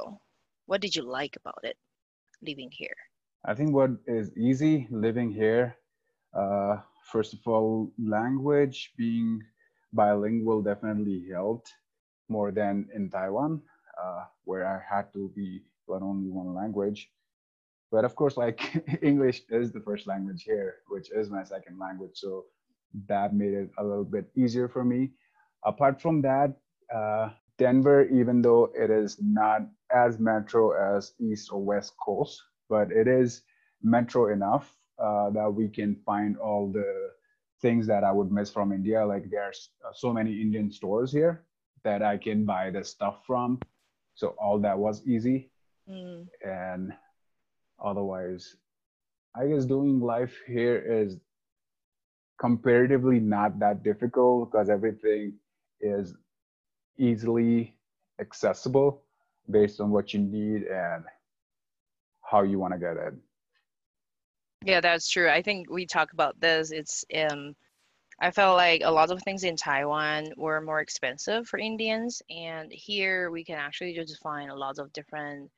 What 0.67 0.81
did 0.81 0.95
you 0.95 1.03
like 1.03 1.37
about 1.37 1.61
it 1.63 1.77
living 2.43 2.71
here? 2.71 2.97
I 3.45 3.55
think 3.55 3.73
what 3.73 3.91
is 4.07 4.37
easy 4.37 4.87
living 4.91 5.33
here, 5.33 5.77
uh, 6.35 6.79
first 7.11 7.33
of 7.35 7.41
all, 7.47 7.93
language 7.99 8.93
being 8.97 9.43
bilingual 9.93 10.63
definitely 10.63 11.27
helped 11.33 11.73
more 12.29 12.51
than 12.53 12.89
in 12.95 13.11
Taiwan, 13.11 13.63
uh, 14.03 14.25
where 14.45 14.67
I 14.67 14.81
had 14.83 15.13
to 15.15 15.31
be 15.35 15.63
learn 15.89 16.03
only 16.03 16.31
one 16.31 16.55
language. 16.55 17.11
But 17.91 18.05
of 18.05 18.15
course, 18.17 18.37
like 18.37 18.61
English 19.03 19.43
is 19.51 19.73
the 19.73 19.81
first 19.81 20.07
language 20.07 20.43
here, 20.45 20.77
which 20.89 21.11
is 21.11 21.31
my 21.31 21.45
second 21.45 21.79
language. 21.79 22.13
So 22.15 22.47
that 23.09 23.35
made 23.35 23.55
it 23.55 23.71
a 23.79 23.85
little 23.85 24.05
bit 24.05 24.27
easier 24.37 24.69
for 24.69 24.85
me. 24.85 25.13
Apart 25.65 26.01
from 26.01 26.23
that, 26.23 26.55
uh, 26.95 27.31
Denver, 27.59 28.05
even 28.09 28.43
though 28.43 28.71
it 28.75 28.91
is 28.91 29.17
not 29.21 29.63
as 29.93 30.19
metro 30.19 30.73
as 30.73 31.13
East 31.21 31.51
or 31.53 31.63
West 31.65 31.95
Coast, 32.05 32.43
but 32.69 32.91
it 32.93 33.09
is 33.09 33.43
metro 33.83 34.33
enough 34.33 34.77
uh, 34.99 35.31
that 35.31 35.53
we 35.53 35.69
can 35.69 35.97
find 36.07 36.37
all 36.37 36.71
the 36.71 37.11
things 37.61 37.87
that 37.87 38.05
I 38.05 38.13
would 38.13 38.31
miss 38.31 38.51
from 38.51 38.73
India. 38.73 39.05
Like 39.05 39.31
there's 39.31 39.71
uh, 39.85 39.93
so 39.95 40.13
many 40.13 40.41
Indian 40.41 40.71
stores 40.71 41.13
here 41.13 41.45
that 41.85 42.03
I 42.03 42.17
can 42.17 42.45
buy 42.45 42.71
the 42.71 42.85
stuff 42.85 43.25
from. 43.27 43.61
So 44.15 44.29
all 44.39 44.59
that 44.61 44.79
was 44.79 45.07
easy. 45.07 45.51
Mm. 45.89 46.27
And 46.45 46.93
otherwise, 47.83 48.57
I 49.35 49.47
guess 49.47 49.65
doing 49.65 50.01
life 50.01 50.35
here 50.47 50.79
is 50.79 51.19
comparatively 52.39 53.21
not 53.21 53.59
that 53.59 53.83
difficult 53.83 54.51
because 54.51 54.69
everything 54.69 55.35
is 55.81 56.15
easily 56.99 57.77
accessible 58.21 59.03
based 59.51 59.81
on 59.81 59.91
what 59.91 60.13
you 60.13 60.21
need 60.21 60.65
and 60.65 61.05
how 62.23 62.43
you 62.43 62.59
want 62.59 62.73
to 62.75 62.79
get 62.79 62.97
it. 62.97 63.15
Yeah, 64.65 64.81
that's 64.81 65.09
true. 65.09 65.29
I 65.29 65.43
think 65.43 65.71
we 65.71 65.87
talk 65.87 66.13
about 66.13 66.41
this. 66.41 66.71
It's 66.71 67.05
um 67.15 67.55
I 68.21 68.31
felt 68.33 68.57
like 68.57 68.83
a 68.85 68.91
lot 68.93 69.11
of 69.11 69.23
things 69.23 69.45
in 69.45 69.57
Taiwan 69.57 70.33
were 70.37 70.61
more 70.61 70.81
expensive 70.81 71.49
for 71.49 71.59
Indians, 71.59 72.23
and 72.31 72.73
here 72.73 73.31
we 73.31 73.45
can 73.45 73.57
actually 73.59 73.95
just 73.95 74.21
find 74.23 74.51
a 74.51 74.57
lot 74.57 74.79
of 74.79 74.93
different 74.93 75.51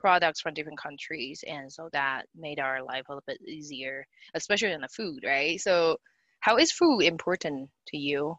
products 0.00 0.40
from 0.40 0.54
different 0.54 0.78
countries, 0.80 1.44
and 1.48 1.72
so 1.72 1.88
that 1.92 2.26
made 2.36 2.60
our 2.60 2.82
life 2.82 3.04
a 3.08 3.12
little 3.12 3.24
bit 3.26 3.40
easier, 3.48 4.06
especially 4.34 4.72
in 4.72 4.82
the 4.82 4.88
food, 4.88 5.24
right? 5.24 5.60
So, 5.60 5.98
how 6.40 6.58
is 6.58 6.72
food 6.72 7.02
important 7.02 7.70
to 7.88 7.98
you? 7.98 8.36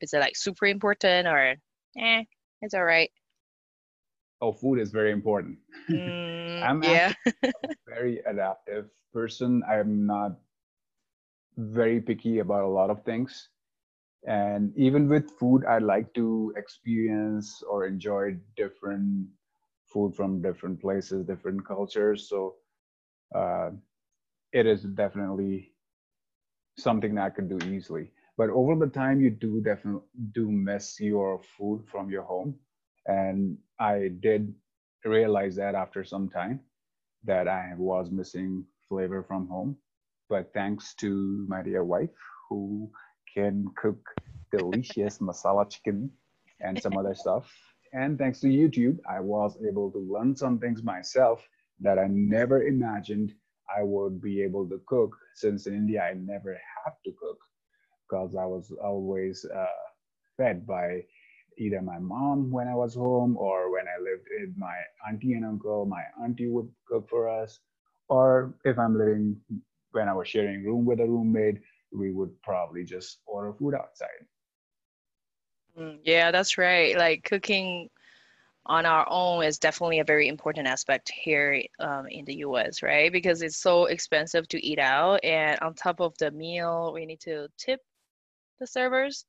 Is 0.00 0.12
it 0.14 0.20
like 0.20 0.36
super 0.36 0.66
important 0.66 1.28
or 1.28 1.56
eh, 1.98 2.24
it's 2.62 2.74
all 2.74 2.84
right? 2.84 3.10
Oh, 4.40 4.52
food 4.52 4.78
is 4.80 4.90
very 4.92 5.12
important. 5.12 5.58
Mm, 5.94 6.12
I'm 6.60 6.82
yeah. 6.82 7.12
very 7.86 8.18
adaptive 8.26 8.90
person. 9.12 9.62
I'm 9.68 10.06
not 10.06 10.38
very 11.56 12.00
picky 12.00 12.38
about 12.38 12.64
a 12.64 12.68
lot 12.68 12.90
of 12.90 13.02
things. 13.04 13.48
And 14.26 14.72
even 14.76 15.08
with 15.08 15.30
food, 15.38 15.64
I 15.64 15.78
like 15.78 16.12
to 16.14 16.52
experience 16.56 17.62
or 17.62 17.86
enjoy 17.86 18.36
different 18.56 19.28
food 19.84 20.14
from 20.14 20.42
different 20.42 20.80
places, 20.80 21.26
different 21.26 21.66
cultures. 21.66 22.28
So 22.28 22.54
uh, 23.34 23.70
it 24.52 24.66
is 24.66 24.82
definitely 24.84 25.72
something 26.76 27.14
that 27.14 27.24
I 27.24 27.30
can 27.30 27.48
do 27.48 27.58
easily. 27.66 28.10
But 28.36 28.50
over 28.50 28.74
the 28.74 28.90
time, 28.90 29.20
you 29.20 29.30
do 29.30 29.60
definitely 29.60 30.02
do 30.32 30.50
miss 30.50 31.00
your 31.00 31.40
food 31.40 31.84
from 31.86 32.10
your 32.10 32.22
home. 32.22 32.58
And 33.08 33.58
I 33.80 34.10
did 34.20 34.54
realize 35.04 35.56
that 35.56 35.76
after 35.76 36.04
some 36.04 36.30
time 36.30 36.60
that 37.24 37.48
I 37.48 37.72
was 37.76 38.10
missing 38.10 38.66
flavor 38.88 39.24
from 39.24 39.48
home. 39.48 39.76
But 40.30 40.52
thanks 40.54 40.94
to 40.96 41.46
my 41.48 41.62
dear 41.62 41.84
wife, 41.84 42.10
who 42.48 42.90
can 43.34 43.66
cook 43.76 44.00
delicious 44.52 45.18
masala 45.20 45.70
chicken 45.70 46.10
and 46.60 46.80
some 46.82 46.96
other 46.98 47.14
stuff, 47.14 47.52
and 47.94 48.18
thanks 48.18 48.40
to 48.40 48.48
YouTube, 48.48 48.98
I 49.10 49.20
was 49.20 49.58
able 49.66 49.90
to 49.92 49.98
learn 49.98 50.36
some 50.36 50.58
things 50.58 50.82
myself 50.82 51.48
that 51.80 51.98
I 51.98 52.06
never 52.08 52.64
imagined 52.64 53.34
I 53.76 53.82
would 53.82 54.20
be 54.20 54.42
able 54.42 54.68
to 54.68 54.80
cook. 54.86 55.16
Since 55.34 55.66
in 55.66 55.74
India, 55.74 56.02
I 56.02 56.14
never 56.14 56.52
had 56.84 56.94
to 57.06 57.12
cook 57.12 57.38
because 58.08 58.36
I 58.36 58.44
was 58.46 58.72
always 58.82 59.44
uh, 59.44 59.66
fed 60.36 60.66
by 60.66 61.04
either 61.58 61.82
my 61.82 61.98
mom 61.98 62.50
when 62.50 62.68
I 62.68 62.74
was 62.74 62.94
home 62.94 63.36
or 63.36 63.70
when 63.72 63.86
I 63.88 64.00
lived 64.02 64.26
with 64.30 64.56
my 64.56 64.76
auntie 65.08 65.34
and 65.34 65.44
uncle. 65.44 65.86
My 65.86 66.04
auntie 66.22 66.48
would 66.48 66.70
cook 66.86 67.08
for 67.08 67.28
us, 67.28 67.60
or 68.08 68.54
if 68.64 68.78
I'm 68.78 68.96
living 68.98 69.40
when 69.92 70.08
I 70.08 70.14
was 70.14 70.28
sharing 70.28 70.64
room 70.64 70.84
with 70.84 71.00
a 71.00 71.06
roommate, 71.06 71.60
we 71.92 72.12
would 72.12 72.40
probably 72.42 72.84
just 72.84 73.20
order 73.26 73.52
food 73.54 73.74
outside. 73.74 74.26
Mm, 75.78 76.00
Yeah, 76.04 76.30
that's 76.30 76.58
right. 76.58 76.96
Like 76.96 77.24
cooking 77.24 77.90
on 78.66 78.86
our 78.86 79.06
own 79.08 79.44
is 79.44 79.58
definitely 79.58 80.00
a 80.00 80.04
very 80.04 80.28
important 80.28 80.66
aspect 80.68 81.10
here 81.10 81.62
um, 81.80 82.06
in 82.08 82.24
the 82.24 82.36
US, 82.36 82.82
right? 82.82 83.12
Because 83.12 83.42
it's 83.42 83.56
so 83.56 83.86
expensive 83.86 84.48
to 84.48 84.64
eat 84.64 84.78
out, 84.78 85.24
and 85.24 85.58
on 85.60 85.74
top 85.74 86.00
of 86.00 86.16
the 86.18 86.30
meal, 86.30 86.92
we 86.94 87.06
need 87.06 87.20
to 87.20 87.48
tip 87.58 87.80
the 88.60 88.66
servers. 88.66 89.26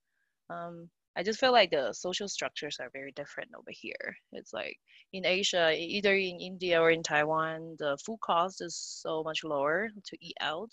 Um, 0.49 0.89
I 1.19 1.23
just 1.23 1.39
feel 1.39 1.51
like 1.51 1.71
the 1.71 1.91
social 1.91 2.29
structures 2.29 2.77
are 2.79 2.89
very 2.93 3.11
different 3.11 3.49
over 3.53 3.71
here. 3.71 4.15
It's 4.31 4.53
like 4.53 4.77
in 5.11 5.25
Asia, 5.25 5.75
either 5.77 6.15
in 6.15 6.39
India 6.39 6.79
or 6.81 6.91
in 6.91 7.03
Taiwan, 7.03 7.75
the 7.77 7.97
food 8.05 8.19
cost 8.21 8.61
is 8.61 8.77
so 8.77 9.21
much 9.23 9.43
lower 9.43 9.89
to 10.05 10.17
eat 10.21 10.37
out. 10.39 10.71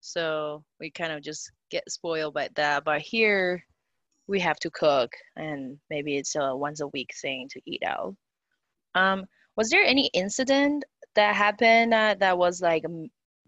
So 0.00 0.62
we 0.78 0.90
kind 0.90 1.12
of 1.12 1.20
just 1.20 1.50
get 1.68 1.90
spoiled 1.90 2.34
by 2.34 2.48
that. 2.54 2.84
But 2.84 3.00
here, 3.00 3.64
we 4.28 4.38
have 4.40 4.58
to 4.60 4.70
cook 4.70 5.10
and 5.34 5.78
maybe 5.90 6.16
it's 6.16 6.36
a 6.36 6.56
once 6.56 6.80
a 6.80 6.88
week 6.88 7.10
thing 7.20 7.48
to 7.50 7.60
eat 7.66 7.82
out 7.84 8.14
um 8.94 9.24
was 9.56 9.70
there 9.70 9.82
any 9.82 10.10
incident 10.12 10.84
that 11.14 11.34
happened 11.34 11.92
that, 11.92 12.18
that 12.20 12.36
was 12.36 12.60
like 12.60 12.84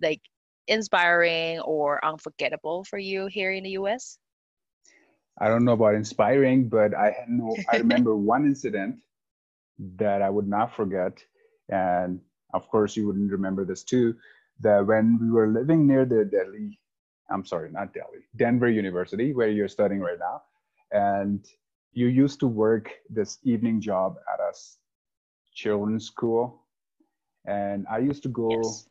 like 0.00 0.20
inspiring 0.68 1.60
or 1.60 2.04
unforgettable 2.04 2.84
for 2.84 2.98
you 2.98 3.26
here 3.26 3.52
in 3.52 3.64
the 3.64 3.70
us 3.70 4.18
I 5.40 5.48
don't 5.48 5.64
know 5.64 5.72
about 5.72 5.94
inspiring, 5.94 6.68
but 6.68 6.94
I 6.94 7.10
had. 7.12 7.28
I 7.72 7.76
remember 7.84 8.16
one 8.16 8.44
incident 8.44 8.96
that 9.96 10.22
I 10.22 10.30
would 10.30 10.48
not 10.48 10.74
forget. 10.74 11.22
And 11.68 12.20
of 12.54 12.68
course, 12.68 12.96
you 12.96 13.06
wouldn't 13.06 13.30
remember 13.30 13.64
this 13.64 13.84
too. 13.84 14.16
That 14.60 14.86
when 14.86 15.18
we 15.20 15.30
were 15.30 15.48
living 15.48 15.86
near 15.86 16.04
the 16.04 16.24
Delhi, 16.24 16.80
I'm 17.30 17.44
sorry, 17.44 17.70
not 17.70 17.94
Delhi, 17.94 18.26
Denver 18.36 18.68
University, 18.68 19.32
where 19.32 19.48
you're 19.48 19.68
studying 19.68 20.00
right 20.00 20.18
now, 20.18 20.42
and 20.90 21.46
you 21.92 22.08
used 22.08 22.40
to 22.40 22.48
work 22.48 22.90
this 23.08 23.38
evening 23.44 23.80
job 23.80 24.16
at 24.32 24.40
a 24.40 24.52
children's 25.54 26.06
school, 26.06 26.64
and 27.46 27.86
I 27.90 27.98
used 27.98 28.22
to 28.24 28.28
go 28.28 28.50
yes. 28.50 28.88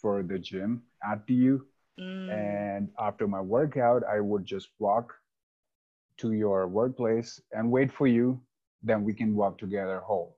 for 0.00 0.22
the 0.22 0.38
gym 0.38 0.82
at 1.04 1.26
DU. 1.26 1.66
Mm. 1.98 2.32
And 2.32 2.88
after 2.98 3.28
my 3.28 3.40
workout, 3.40 4.02
I 4.04 4.20
would 4.20 4.46
just 4.46 4.68
walk 4.78 5.14
to 6.20 6.32
your 6.32 6.66
workplace 6.68 7.40
and 7.52 7.70
wait 7.70 7.92
for 7.92 8.06
you. 8.06 8.40
Then 8.82 9.04
we 9.04 9.14
can 9.14 9.34
walk 9.34 9.58
together 9.58 10.00
home. 10.00 10.30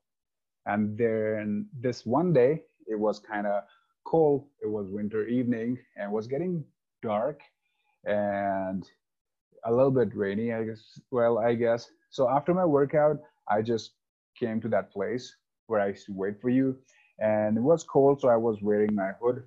And 0.66 0.96
then 0.96 1.68
this 1.80 2.06
one 2.06 2.32
day, 2.32 2.62
it 2.86 2.98
was 2.98 3.18
kind 3.18 3.46
of 3.46 3.62
cold. 4.04 4.46
It 4.62 4.68
was 4.68 4.88
winter 4.90 5.26
evening 5.26 5.78
and 5.96 6.10
it 6.10 6.14
was 6.14 6.26
getting 6.26 6.64
dark 7.02 7.40
and 8.04 8.88
a 9.64 9.70
little 9.70 9.90
bit 9.90 10.14
rainy, 10.14 10.52
I 10.52 10.64
guess. 10.64 11.00
Well, 11.10 11.38
I 11.38 11.54
guess. 11.54 11.90
So 12.10 12.28
after 12.28 12.52
my 12.54 12.64
workout, 12.64 13.18
I 13.48 13.62
just 13.62 13.92
came 14.38 14.60
to 14.60 14.68
that 14.68 14.92
place 14.92 15.34
where 15.66 15.80
I 15.80 15.88
used 15.88 16.06
to 16.06 16.12
wait 16.12 16.40
for 16.40 16.50
you. 16.50 16.76
And 17.18 17.56
it 17.56 17.60
was 17.60 17.84
cold, 17.84 18.20
so 18.20 18.28
I 18.28 18.36
was 18.36 18.58
wearing 18.62 18.94
my 18.94 19.12
hood 19.20 19.44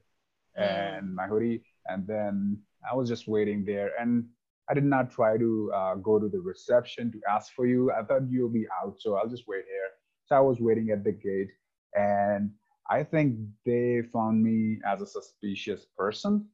mm. 0.58 0.98
and 0.98 1.14
my 1.14 1.28
hoodie. 1.28 1.64
And 1.88 2.08
then 2.08 2.60
I 2.90 2.96
was 2.96 3.10
just 3.10 3.28
waiting 3.28 3.66
there. 3.66 3.92
And 4.00 4.26
I 4.70 4.74
did 4.74 4.84
not 4.84 5.12
try 5.12 5.38
to 5.38 5.72
uh, 5.74 5.96
go 5.96 6.20
to 6.20 6.28
the 6.28 6.40
reception 6.40 7.12
to 7.12 7.22
ask 7.30 7.54
for 7.54 7.68
you. 7.68 7.92
I 7.92 8.04
thought 8.04 8.24
you'll 8.30 8.50
be 8.50 8.66
out, 8.82 8.96
so 9.00 9.16
I'll 9.16 9.30
just 9.30 9.48
wait 9.48 9.66
here. 9.66 9.90
So 10.26 10.36
I 10.36 10.40
was 10.40 10.60
waiting 10.60 10.90
at 10.90 11.04
the 11.04 11.12
gate. 11.12 11.50
And 11.94 12.52
I 12.90 13.04
think 13.04 13.38
they 13.66 14.02
found 14.12 14.44
me 14.44 14.80
as 14.86 15.02
a 15.02 15.08
suspicious 15.08 15.86
person. 15.98 16.48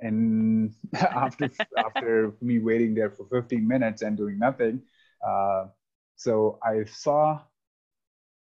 And 0.00 0.74
after 0.94 1.50
after 1.76 2.32
me 2.40 2.60
waiting 2.60 2.94
there 2.94 3.10
for 3.10 3.26
15 3.30 3.66
minutes 3.66 4.02
and 4.02 4.16
doing 4.16 4.38
nothing, 4.38 4.82
uh, 5.26 5.66
so 6.16 6.58
I 6.62 6.84
saw 6.84 7.40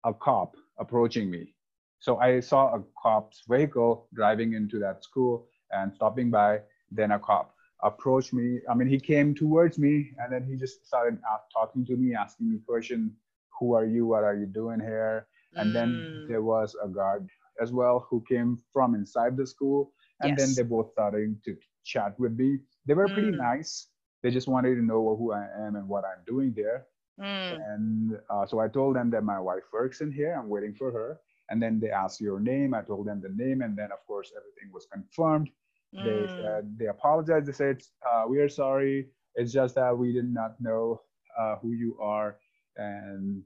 a 0.05 0.13
cop 0.13 0.55
approaching 0.79 1.29
me. 1.29 1.55
So 1.99 2.17
I 2.17 2.39
saw 2.39 2.75
a 2.75 2.83
cop's 3.01 3.43
vehicle 3.49 4.07
driving 4.13 4.53
into 4.53 4.79
that 4.79 5.03
school 5.03 5.47
and 5.71 5.93
stopping 5.93 6.29
by. 6.29 6.61
Then 6.93 7.11
a 7.11 7.19
cop 7.19 7.55
approached 7.83 8.33
me. 8.33 8.59
I 8.69 8.73
mean, 8.73 8.87
he 8.87 8.99
came 8.99 9.33
towards 9.33 9.77
me 9.77 10.11
and 10.17 10.31
then 10.31 10.45
he 10.45 10.55
just 10.55 10.85
started 10.85 11.19
talking 11.53 11.85
to 11.85 11.95
me, 11.95 12.15
asking 12.15 12.51
me 12.51 12.59
question, 12.67 13.15
who 13.59 13.73
are 13.73 13.85
you? 13.85 14.05
What 14.05 14.23
are 14.23 14.35
you 14.35 14.45
doing 14.45 14.79
here? 14.79 15.27
And 15.55 15.69
mm. 15.69 15.73
then 15.73 16.25
there 16.27 16.41
was 16.41 16.75
a 16.83 16.87
guard 16.87 17.27
as 17.61 17.71
well 17.71 18.07
who 18.09 18.23
came 18.27 18.59
from 18.73 18.95
inside 18.95 19.37
the 19.37 19.45
school. 19.45 19.91
And 20.21 20.37
yes. 20.37 20.39
then 20.39 20.55
they 20.55 20.67
both 20.67 20.91
started 20.91 21.43
to 21.45 21.55
chat 21.83 22.19
with 22.19 22.33
me. 22.37 22.59
They 22.85 22.93
were 22.93 23.07
pretty 23.07 23.31
mm. 23.31 23.37
nice. 23.37 23.87
They 24.23 24.31
just 24.31 24.47
wanted 24.47 24.75
to 24.75 24.83
know 24.83 25.15
who 25.17 25.31
I 25.33 25.47
am 25.65 25.75
and 25.75 25.87
what 25.87 26.03
I'm 26.05 26.23
doing 26.27 26.53
there. 26.55 26.85
Mm. 27.19 27.73
And 27.73 28.19
uh, 28.29 28.45
so 28.45 28.59
I 28.59 28.67
told 28.67 28.95
them 28.95 29.09
that 29.11 29.23
my 29.23 29.39
wife 29.39 29.63
works 29.73 30.01
in 30.01 30.11
here. 30.11 30.33
I'm 30.37 30.49
waiting 30.49 30.73
for 30.73 30.91
her. 30.91 31.19
And 31.49 31.61
then 31.61 31.79
they 31.79 31.89
asked 31.89 32.21
your 32.21 32.39
name. 32.39 32.73
I 32.73 32.81
told 32.81 33.07
them 33.07 33.21
the 33.21 33.29
name. 33.29 33.61
And 33.61 33.75
then, 33.77 33.91
of 33.91 34.05
course, 34.07 34.31
everything 34.35 34.71
was 34.73 34.87
confirmed. 34.91 35.49
Mm. 35.95 36.03
They 36.03 36.33
said, 36.41 36.75
they 36.77 36.87
apologized. 36.87 37.47
They 37.47 37.53
said, 37.53 37.81
uh, 38.09 38.25
We 38.27 38.39
are 38.39 38.49
sorry. 38.49 39.09
It's 39.35 39.51
just 39.51 39.75
that 39.75 39.97
we 39.97 40.13
did 40.13 40.31
not 40.31 40.55
know 40.59 41.01
uh, 41.39 41.55
who 41.61 41.71
you 41.71 41.97
are. 42.01 42.37
And 42.77 43.43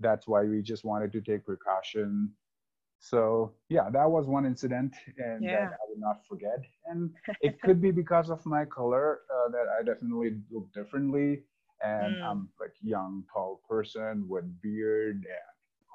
that's 0.00 0.26
why 0.26 0.44
we 0.44 0.62
just 0.62 0.84
wanted 0.84 1.12
to 1.12 1.20
take 1.20 1.44
precaution. 1.44 2.30
So, 2.98 3.52
yeah, 3.68 3.90
that 3.90 4.10
was 4.10 4.26
one 4.26 4.46
incident. 4.46 4.94
And 5.18 5.42
yeah. 5.42 5.60
that 5.60 5.72
I 5.72 5.84
will 5.88 5.98
not 5.98 6.26
forget. 6.28 6.60
And 6.86 7.10
it 7.40 7.60
could 7.62 7.80
be 7.80 7.90
because 7.90 8.30
of 8.30 8.44
my 8.46 8.64
color 8.64 9.20
uh, 9.34 9.50
that 9.50 9.66
I 9.78 9.82
definitely 9.82 10.38
look 10.50 10.72
differently 10.72 11.42
and 11.82 12.16
mm. 12.16 12.22
I'm 12.22 12.48
like 12.60 12.74
young, 12.80 13.24
tall 13.32 13.60
person 13.68 14.26
with 14.28 14.44
beard 14.62 15.16
and 15.16 15.26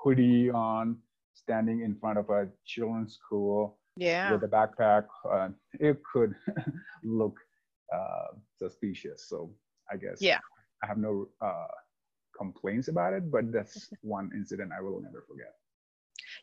hoodie 0.04 0.50
on, 0.50 0.98
standing 1.34 1.82
in 1.82 1.96
front 1.96 2.20
of 2.20 2.30
a 2.30 2.48
children's 2.66 3.16
school 3.16 3.78
yeah. 3.98 4.32
with 4.32 4.44
a 4.44 4.48
backpack. 4.48 5.06
Uh, 5.30 5.50
it 5.74 6.02
could 6.12 6.34
look 7.04 7.38
uh, 7.94 8.36
suspicious. 8.58 9.28
So 9.28 9.52
I 9.92 9.98
guess 9.98 10.22
yeah, 10.22 10.40
I 10.84 10.88
have 10.88 10.98
no 10.98 11.28
uh, 11.42 11.68
complaints 12.38 12.88
about 12.88 13.14
it, 13.14 13.32
but 13.32 13.52
that's 13.52 13.90
one 14.02 14.30
incident 14.36 14.72
I 14.78 14.82
will 14.82 15.02
never 15.02 15.24
forget. 15.28 15.54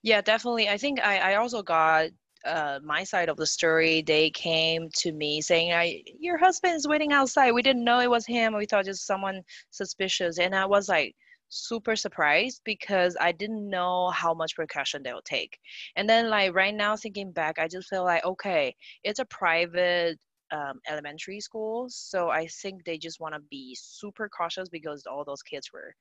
Yeah, 0.02 0.20
definitely. 0.20 0.68
I 0.68 0.78
think 0.78 1.00
I, 1.00 1.32
I 1.32 1.34
also 1.36 1.62
got 1.62 2.10
uh, 2.44 2.78
my 2.82 3.04
side 3.04 3.28
of 3.28 3.36
the 3.36 3.46
story, 3.46 4.02
they 4.02 4.30
came 4.30 4.88
to 4.94 5.12
me 5.12 5.40
saying, 5.40 5.72
I, 5.72 6.02
"Your 6.18 6.36
husband 6.36 6.74
is 6.74 6.86
waiting 6.86 7.12
outside. 7.12 7.52
We 7.52 7.62
didn't 7.62 7.84
know 7.84 8.00
it 8.00 8.10
was 8.10 8.26
him. 8.26 8.54
We 8.54 8.66
thought 8.66 8.84
just 8.84 9.06
someone 9.06 9.42
suspicious." 9.70 10.38
And 10.38 10.54
I 10.54 10.66
was 10.66 10.88
like 10.88 11.14
super 11.54 11.96
surprised 11.96 12.60
because 12.64 13.16
I 13.20 13.32
didn't 13.32 13.68
know 13.68 14.10
how 14.10 14.34
much 14.34 14.54
precaution 14.56 15.02
they'll 15.02 15.22
take. 15.22 15.58
And 15.96 16.08
then 16.08 16.30
like 16.30 16.54
right 16.54 16.74
now, 16.74 16.96
thinking 16.96 17.32
back, 17.32 17.58
I 17.58 17.68
just 17.68 17.88
feel 17.88 18.04
like 18.04 18.24
okay, 18.24 18.74
it's 19.04 19.20
a 19.20 19.24
private 19.26 20.18
um, 20.52 20.80
elementary 20.88 21.40
school, 21.40 21.88
so 21.90 22.30
I 22.30 22.46
think 22.48 22.84
they 22.84 22.98
just 22.98 23.20
want 23.20 23.34
to 23.34 23.40
be 23.50 23.76
super 23.80 24.28
cautious 24.28 24.68
because 24.68 25.06
all 25.06 25.24
those 25.24 25.42
kids 25.42 25.70
were 25.72 25.94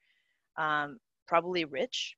um, 0.57 0.97
probably 1.27 1.65
rich 1.65 2.15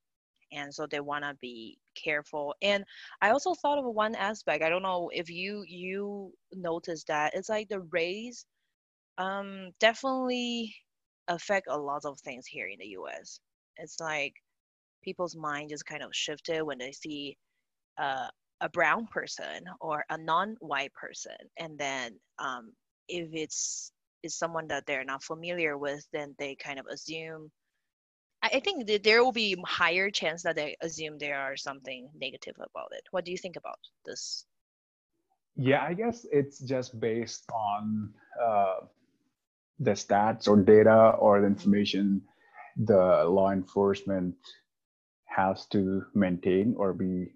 and 0.51 0.73
so 0.73 0.87
they 0.87 0.99
want 0.99 1.23
to 1.23 1.35
be 1.41 1.77
careful 1.95 2.55
and 2.61 2.83
i 3.21 3.29
also 3.31 3.53
thought 3.55 3.79
of 3.79 3.85
one 3.85 4.15
aspect 4.15 4.63
i 4.63 4.69
don't 4.69 4.83
know 4.83 5.09
if 5.13 5.29
you 5.29 5.63
you 5.67 6.31
noticed 6.53 7.07
that 7.07 7.33
it's 7.33 7.49
like 7.49 7.67
the 7.69 7.79
race 7.91 8.45
um 9.17 9.71
definitely 9.79 10.75
affect 11.27 11.67
a 11.69 11.77
lot 11.77 12.05
of 12.05 12.19
things 12.19 12.45
here 12.45 12.67
in 12.67 12.79
the 12.79 12.85
us 12.85 13.39
it's 13.77 13.99
like 13.99 14.33
people's 15.03 15.35
mind 15.35 15.69
just 15.69 15.85
kind 15.85 16.03
of 16.03 16.09
shifted 16.13 16.63
when 16.63 16.77
they 16.77 16.91
see 16.91 17.37
uh, 17.97 18.27
a 18.61 18.69
brown 18.69 19.05
person 19.07 19.65
or 19.81 20.03
a 20.09 20.17
non-white 20.17 20.93
person 20.93 21.35
and 21.57 21.77
then 21.77 22.13
um, 22.39 22.71
if 23.07 23.29
it's 23.33 23.91
is 24.23 24.35
someone 24.35 24.67
that 24.67 24.85
they're 24.87 25.03
not 25.03 25.23
familiar 25.23 25.77
with 25.77 26.05
then 26.11 26.33
they 26.39 26.55
kind 26.55 26.79
of 26.79 26.85
assume 26.87 27.51
I 28.53 28.59
think 28.59 28.85
that 28.87 29.03
there 29.03 29.23
will 29.23 29.31
be 29.31 29.55
higher 29.65 30.11
chance 30.11 30.43
that 30.43 30.55
they 30.55 30.75
assume 30.81 31.17
there 31.17 31.39
are 31.39 31.57
something 31.57 32.09
negative 32.15 32.55
about 32.57 32.89
it. 32.91 33.03
What 33.09 33.25
do 33.25 33.31
you 33.31 33.37
think 33.37 33.55
about 33.55 33.79
this? 34.05 34.45
Yeah, 35.55 35.83
I 35.83 35.93
guess 35.93 36.27
it's 36.31 36.59
just 36.59 36.99
based 36.99 37.49
on 37.51 38.13
uh, 38.41 38.81
the 39.79 39.91
stats 39.91 40.47
or 40.47 40.57
data 40.57 41.15
or 41.19 41.41
the 41.41 41.47
information 41.47 42.21
the 42.77 43.25
law 43.25 43.51
enforcement 43.51 44.35
has 45.25 45.65
to 45.67 46.03
maintain 46.13 46.75
or 46.77 46.93
be 46.93 47.27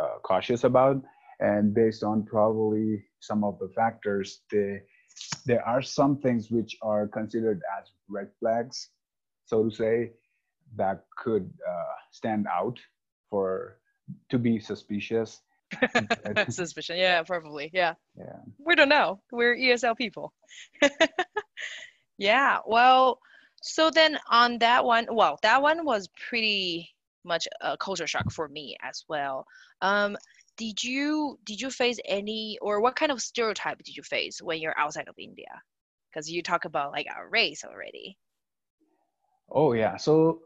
uh, 0.00 0.18
cautious 0.22 0.64
about. 0.64 1.02
And 1.40 1.74
based 1.74 2.02
on 2.02 2.24
probably 2.24 3.04
some 3.20 3.42
of 3.44 3.58
the 3.58 3.68
factors, 3.74 4.40
they, 4.50 4.80
there 5.46 5.66
are 5.66 5.82
some 5.82 6.18
things 6.18 6.50
which 6.50 6.76
are 6.82 7.08
considered 7.08 7.60
as 7.78 7.90
red 8.08 8.28
flags, 8.38 8.90
so 9.44 9.64
to 9.64 9.74
say, 9.74 10.12
that 10.76 11.04
could 11.18 11.52
uh, 11.68 11.94
stand 12.10 12.46
out 12.46 12.78
for 13.28 13.78
to 14.30 14.38
be 14.38 14.58
suspicious. 14.58 15.40
Suspicion, 16.48 16.98
yeah, 16.98 17.22
probably, 17.22 17.70
yeah. 17.72 17.94
Yeah. 18.16 18.40
We 18.58 18.74
don't 18.74 18.88
know. 18.88 19.20
We're 19.30 19.56
ESL 19.56 19.96
people. 19.96 20.32
yeah. 22.22 22.58
Well, 22.66 23.18
so 23.62 23.90
then 23.90 24.18
on 24.30 24.58
that 24.58 24.84
one, 24.84 25.06
well, 25.10 25.38
that 25.42 25.60
one 25.60 25.84
was 25.84 26.08
pretty 26.28 26.90
much 27.24 27.48
a 27.60 27.76
culture 27.76 28.06
shock 28.06 28.30
for 28.30 28.48
me 28.48 28.76
as 28.82 29.04
well. 29.08 29.44
Um, 29.80 30.16
did 30.56 30.82
you 30.84 31.38
did 31.44 31.60
you 31.60 31.70
face 31.70 31.98
any 32.04 32.58
or 32.62 32.80
what 32.80 32.94
kind 32.94 33.10
of 33.10 33.20
stereotype 33.20 33.78
did 33.78 33.96
you 33.96 34.02
face 34.02 34.40
when 34.40 34.60
you're 34.60 34.78
outside 34.78 35.08
of 35.08 35.14
India? 35.18 35.62
Because 36.10 36.30
you 36.30 36.42
talk 36.42 36.64
about 36.64 36.92
like 36.92 37.06
our 37.14 37.28
race 37.28 37.64
already. 37.64 38.16
Oh 39.50 39.72
yeah. 39.72 39.96
So 39.96 40.42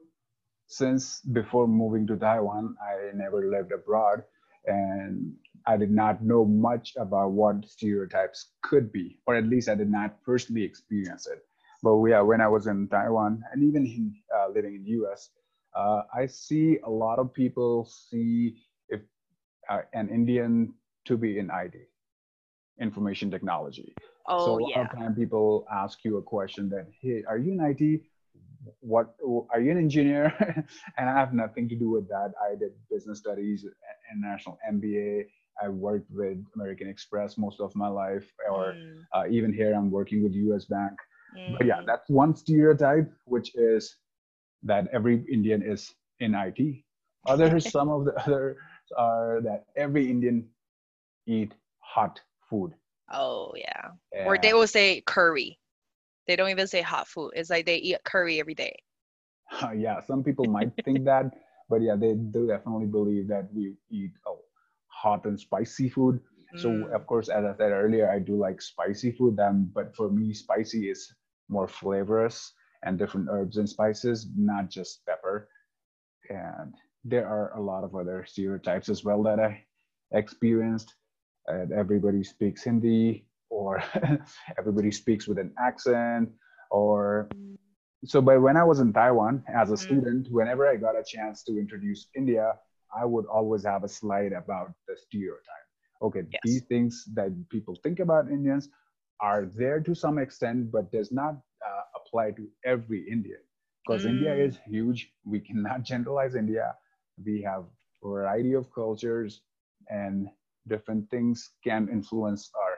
since 0.69 1.21
before 1.21 1.69
moving 1.69 2.07
to 2.07 2.17
Taiwan, 2.17 2.77
I 2.81 3.15
never 3.15 3.51
lived 3.51 3.73
abroad 3.73 4.23
and 4.65 5.35
I 5.67 5.77
did 5.77 5.91
not 5.91 6.23
know 6.23 6.45
much 6.45 6.95
about 6.97 7.33
what 7.33 7.69
stereotypes 7.69 8.53
could 8.63 8.93
be, 8.93 9.19
or 9.27 9.35
at 9.35 9.47
least 9.47 9.69
I 9.69 9.75
did 9.75 9.91
not 9.91 10.23
personally 10.23 10.63
experience 10.63 11.27
it. 11.27 11.45
But 11.87 12.03
yeah, 12.07 12.21
when 12.21 12.41
I 12.41 12.49
was 12.49 12.67
in 12.67 12.89
Taiwan 12.89 13.43
and 13.53 13.63
even 13.63 13.87
in, 13.87 14.15
uh, 14.37 14.49
living 14.49 14.75
in 14.75 14.83
the 14.83 14.91
US, 15.03 15.31
uh, 15.77 16.03
I 16.13 16.27
see 16.27 16.79
a 16.85 16.91
lot 16.91 17.19
of 17.21 17.33
people 17.33 17.87
see 17.87 18.57
if 18.89 19.03
uh, 19.71 19.83
an 19.93 20.09
Indian 20.09 20.75
to 21.07 21.17
be 21.17 21.39
in 21.39 21.51
IT, 21.51 21.77
information 22.81 23.31
technology. 23.31 23.97
Oh, 24.29 24.45
so 24.45 24.59
a 24.59 24.63
lot 24.63 24.77
of 24.77 24.91
time 24.99 25.15
people 25.15 25.65
ask 25.73 26.05
you 26.05 26.17
a 26.19 26.23
question 26.23 26.69
that, 26.71 26.87
hey, 27.03 27.23
are 27.29 27.39
you 27.39 27.53
in 27.53 27.61
IT? 27.61 28.03
what 28.81 29.15
are 29.51 29.61
you 29.61 29.71
an 29.71 29.79
engineer? 29.79 30.33
And 30.99 31.09
i 31.09 31.15
have 31.15 31.33
nothing 31.33 31.69
to 31.69 31.77
do 31.77 31.89
with 31.91 32.09
that. 32.09 32.33
I 32.47 32.57
did 32.57 32.73
business 32.91 33.19
studies 33.19 33.65
international 34.13 34.59
mba 34.75 35.25
i 35.63 35.69
worked 35.69 36.11
with 36.11 36.39
american 36.57 36.89
express 36.89 37.39
most 37.39 37.61
of 37.61 37.75
my 37.75 37.89
life 37.89 38.27
or 38.51 38.77
Mm, 38.77 39.07
uh, 39.15 39.25
even 39.31 39.53
here 39.53 39.73
i'm 39.75 39.91
working 39.91 40.23
with 40.23 40.33
us 40.55 40.65
bank 40.67 40.97
but 41.49 41.67
yeah 41.67 41.81
mm. 41.81 41.87
that's 41.87 42.09
one 42.09 42.35
stereotype 42.35 43.11
which 43.25 43.55
is 43.55 43.97
that 44.63 44.87
every 44.93 45.25
indian 45.33 45.63
is 45.63 45.95
in 46.21 46.35
it 46.35 46.85
others 47.27 47.71
some 47.77 47.89
of 47.89 48.05
the 48.05 48.15
others 48.23 48.57
are 48.97 49.41
that 49.43 49.65
every 49.77 50.11
indian 50.11 50.47
eat 51.27 51.53
hot 51.81 52.21
food 52.49 52.73
Oh 53.13 53.53
yeah. 53.57 53.91
Or 54.25 54.39
they 54.39 54.53
will 54.53 54.67
say 54.67 55.03
curry. 55.07 55.59
They 56.27 56.37
don't 56.37 56.51
even 56.51 56.67
say 56.67 56.83
hot 56.83 57.07
food. 57.07 57.33
It's 57.37 57.51
like 57.51 57.67
they 57.67 57.77
eat 57.77 58.03
curry 58.05 58.41
every 58.41 58.55
day. 58.55 58.77
yeah, 59.77 60.01
some 60.01 60.25
people 60.25 60.47
might 60.51 60.73
think 60.85 61.05
that, 61.05 61.31
but 61.69 61.83
yeah, 61.83 61.95
they 61.97 62.15
do 62.15 62.49
definitely 62.49 62.87
believe 62.87 63.29
that 63.29 63.49
we 63.55 63.77
eat 63.91 64.13
oh, 64.27 64.41
hot 64.89 65.25
and 65.25 65.39
spicy 65.39 65.89
food. 65.89 66.21
So 66.57 66.71
Mm, 66.71 66.93
of 66.95 67.07
course, 67.07 67.29
as 67.29 67.45
I 67.45 67.55
said 67.57 67.71
earlier, 67.73 68.11
I 68.11 68.19
do 68.19 68.37
like 68.37 68.63
spicy 68.63 69.13
food. 69.13 69.39
Um, 69.39 69.71
but 69.75 69.95
for 69.95 70.09
me, 70.11 70.33
spicy 70.33 70.91
is 70.91 71.13
more 71.49 71.69
flavorous 71.69 72.53
and 72.85 72.99
different 72.99 73.29
herbs 73.31 73.57
and 73.57 73.69
spices, 73.69 74.29
not 74.37 74.71
just 74.71 75.05
pepper. 75.07 75.49
And 76.31 76.75
there 77.05 77.27
are 77.29 77.57
a 77.57 77.61
lot 77.63 77.85
of 77.85 77.95
other 77.95 78.25
stereotypes 78.27 78.89
as 78.89 79.05
well 79.05 79.23
that 79.25 79.39
I 79.41 79.65
experienced. 80.13 80.95
And 81.47 81.73
everybody 81.73 82.25
speaks 82.25 82.65
Hindi, 82.65 83.27
or 83.51 83.83
everybody 84.59 84.91
speaks 84.91 85.27
with 85.29 85.39
an 85.39 85.53
accent, 85.59 86.31
or 86.71 87.29
so 88.05 88.21
but 88.21 88.41
when 88.41 88.57
i 88.57 88.65
was 88.65 88.81
in 88.81 88.93
taiwan 88.93 89.43
as 89.49 89.71
a 89.71 89.77
Mm. 89.77 89.79
student 89.79 90.29
whenever 90.31 90.67
i 90.69 90.77
got 90.77 90.97
a 90.99 91.05
chance 91.07 91.43
to 91.45 91.59
introduce 91.59 92.09
india 92.17 92.55
i 92.97 93.05
would 93.05 93.27
always 93.27 93.65
have 93.65 93.85
a 93.85 93.89
slide 93.89 94.33
about 94.33 94.73
the 94.89 94.97
stereotype 94.97 95.67
okay 96.03 96.23
Yes. 96.33 96.41
these 96.45 96.63
things 96.63 97.05
that 97.15 97.31
people 97.51 97.75
think 97.83 98.01
about 98.01 98.31
indians 98.31 98.69
are 99.21 99.47
there 99.47 99.81
to 99.81 99.95
some 99.95 100.19
extent 100.19 100.71
but 100.71 100.91
does 100.93 101.13
not 101.13 101.35
uh, 101.67 101.83
apply 101.97 102.31
to 102.33 102.49
every 102.65 103.01
indian 103.11 103.41
because 103.85 104.05
india 104.07 104.35
Mm. 104.35 104.47
is 104.47 104.59
huge 104.67 105.13
we 105.25 105.41
cannot 105.41 105.83
generalize 105.93 106.35
india 106.35 106.75
we 107.25 107.43
have 107.43 107.65
variety 108.03 108.53
of 108.55 108.73
cultures 108.75 109.43
and 109.91 110.29
different 110.69 111.09
things 111.11 111.53
can 111.65 111.89
influence 111.89 112.51
our 112.63 112.75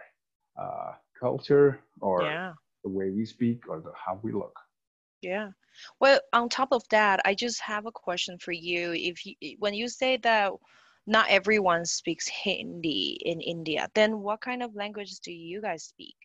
uh, 0.64 0.92
culture 1.18 1.80
or 2.00 2.38
yeah. 2.38 2.54
the 2.84 2.90
way 2.90 3.10
we 3.10 3.24
speak 3.24 3.68
or 3.68 3.80
the, 3.80 3.92
how 3.94 4.18
we 4.22 4.32
look 4.32 4.56
Yeah. 5.22 5.50
Well, 6.00 6.20
on 6.32 6.48
top 6.48 6.72
of 6.72 6.88
that, 6.90 7.20
I 7.24 7.34
just 7.34 7.60
have 7.62 7.86
a 7.86 7.92
question 7.92 8.38
for 8.38 8.52
you. 8.52 8.92
If 8.94 9.26
you, 9.26 9.56
when 9.58 9.74
you 9.74 9.88
say 9.88 10.16
that 10.18 10.52
not 11.06 11.28
everyone 11.30 11.86
speaks 11.86 12.28
Hindi 12.28 13.18
in 13.24 13.40
India, 13.40 13.88
then 13.94 14.20
what 14.20 14.40
kind 14.40 14.62
of 14.62 14.74
language 14.76 15.20
do 15.20 15.32
you 15.32 15.62
guys 15.62 15.84
speak? 15.84 16.16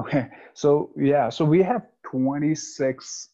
Okay, 0.00 0.28
so 0.54 0.92
yeah, 0.96 1.30
so 1.30 1.44
we 1.44 1.62
have 1.62 1.86
26 2.10 3.30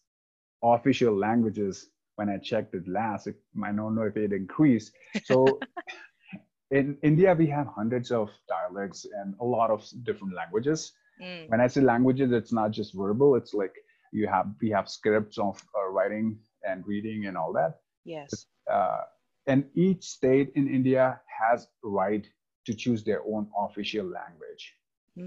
official 0.62 1.16
languages. 1.16 1.90
When 2.16 2.28
I 2.30 2.38
checked 2.38 2.74
it 2.74 2.88
last, 2.88 3.26
it, 3.28 3.36
I 3.64 3.72
don't 3.72 3.94
know 3.96 4.02
if 4.02 4.16
it 4.16 4.32
increased. 4.32 4.92
So 5.22 5.66
in 6.70 6.98
India, 7.02 7.34
we 7.34 7.46
have 7.48 7.66
hundreds 7.66 8.10
of 8.10 8.30
dialects 8.48 9.06
and 9.20 9.34
a 9.40 9.44
lot 9.44 9.70
of 9.70 9.84
different 10.04 10.34
languages. 10.34 10.92
Mm, 11.20 11.48
When 11.48 11.60
I 11.60 11.68
say 11.68 11.80
languages, 11.80 12.32
it's 12.32 12.52
not 12.52 12.72
just 12.72 12.94
verbal. 12.94 13.36
It's 13.36 13.54
like 13.54 13.74
you 14.12 14.28
have 14.28 14.46
we 14.60 14.70
have 14.70 14.88
scripts 14.88 15.38
of 15.38 15.60
uh, 15.78 15.88
writing 15.90 16.38
and 16.68 16.84
reading 16.86 17.26
and 17.26 17.36
all 17.36 17.52
that. 17.54 17.80
yes. 18.04 18.46
Uh, 18.70 19.02
and 19.46 19.64
each 19.74 20.04
state 20.04 20.52
in 20.56 20.68
India 20.68 21.20
has 21.40 21.68
right 21.82 22.26
to 22.66 22.74
choose 22.74 23.04
their 23.04 23.22
own 23.26 23.48
official 23.58 24.04
language. 24.06 24.74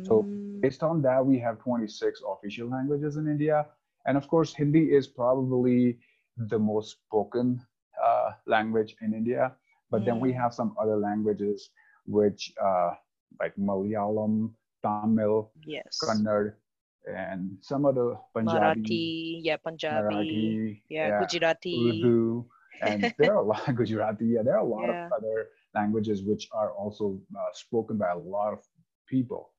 So 0.03 0.21
Mm, 0.21 0.61
based 0.61 0.83
on 0.83 1.01
that, 1.03 1.25
we 1.25 1.39
have 1.39 1.59
26 1.59 2.21
official 2.27 2.69
languages 2.69 3.17
in 3.17 3.27
India. 3.27 3.65
And 4.05 4.17
of 4.17 4.27
course, 4.27 4.53
Hindi 4.53 4.91
is 4.93 5.07
probably 5.07 5.99
the 6.37 6.59
most 6.59 6.91
spoken 7.01 7.61
uh, 8.03 8.31
language 8.47 8.95
in 9.01 9.13
India. 9.13 9.55
But 9.91 10.05
then 10.05 10.19
we 10.19 10.31
Mm. 10.31 10.33
have 10.33 10.53
some 10.53 10.75
other 10.81 10.97
languages, 10.97 11.69
which 12.05 12.53
uh, 12.61 12.93
like 13.39 13.55
Malayalam, 13.57 14.53
Tamil, 14.83 15.41
yes. 15.65 16.01
Kannada, 16.01 16.53
and 17.07 17.57
some 17.61 17.85
other 17.85 18.17
Punjabi, 18.33 19.13
Marathi, 19.13 19.41
yeah, 19.43 19.57
Punjabi, 19.57 19.91
Marathi, 19.91 20.81
yeah, 21.01 21.11
Gujarati. 21.11 21.75
Urdu, 21.75 22.45
and 22.81 23.13
there 23.17 23.33
are 23.35 23.43
a 23.43 23.47
lot 23.53 23.67
of 23.67 23.75
Gujarati. 23.75 24.25
Yeah, 24.25 24.43
there 24.43 24.55
are 24.57 24.65
a 24.65 24.75
lot 24.77 24.89
Yeah. 24.89 24.89
of 24.89 24.97
other 25.15 25.49
languages 25.75 26.23
which 26.23 26.49
are 26.53 26.71
also 26.73 27.19
uh, 27.37 27.49
spoken 27.53 27.97
by 27.97 28.09
a 28.11 28.17
lot 28.17 28.53
of 28.53 28.59
people. 29.07 29.51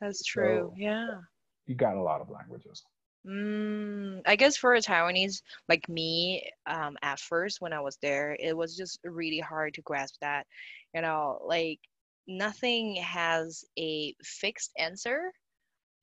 That's 0.00 0.24
true. 0.24 0.70
So- 0.70 0.74
Yeah. 0.76 1.20
You 1.66 1.74
got 1.74 1.96
a 1.96 2.02
lot 2.02 2.20
of 2.20 2.30
languages. 2.30 2.82
Mm, 3.26 4.22
I 4.26 4.36
guess 4.36 4.56
for 4.56 4.74
a 4.74 4.80
Taiwanese 4.80 5.42
like 5.68 5.86
me, 5.88 6.50
um, 6.66 6.96
at 7.02 7.20
first 7.20 7.60
when 7.60 7.72
I 7.74 7.80
was 7.80 7.98
there, 8.00 8.36
it 8.40 8.56
was 8.56 8.76
just 8.76 9.00
really 9.04 9.40
hard 9.40 9.74
to 9.74 9.82
grasp 9.82 10.14
that. 10.20 10.46
You 10.94 11.02
know, 11.02 11.38
like 11.44 11.80
nothing 12.26 12.96
has 12.96 13.64
a 13.78 14.14
fixed 14.22 14.72
answer. 14.78 15.32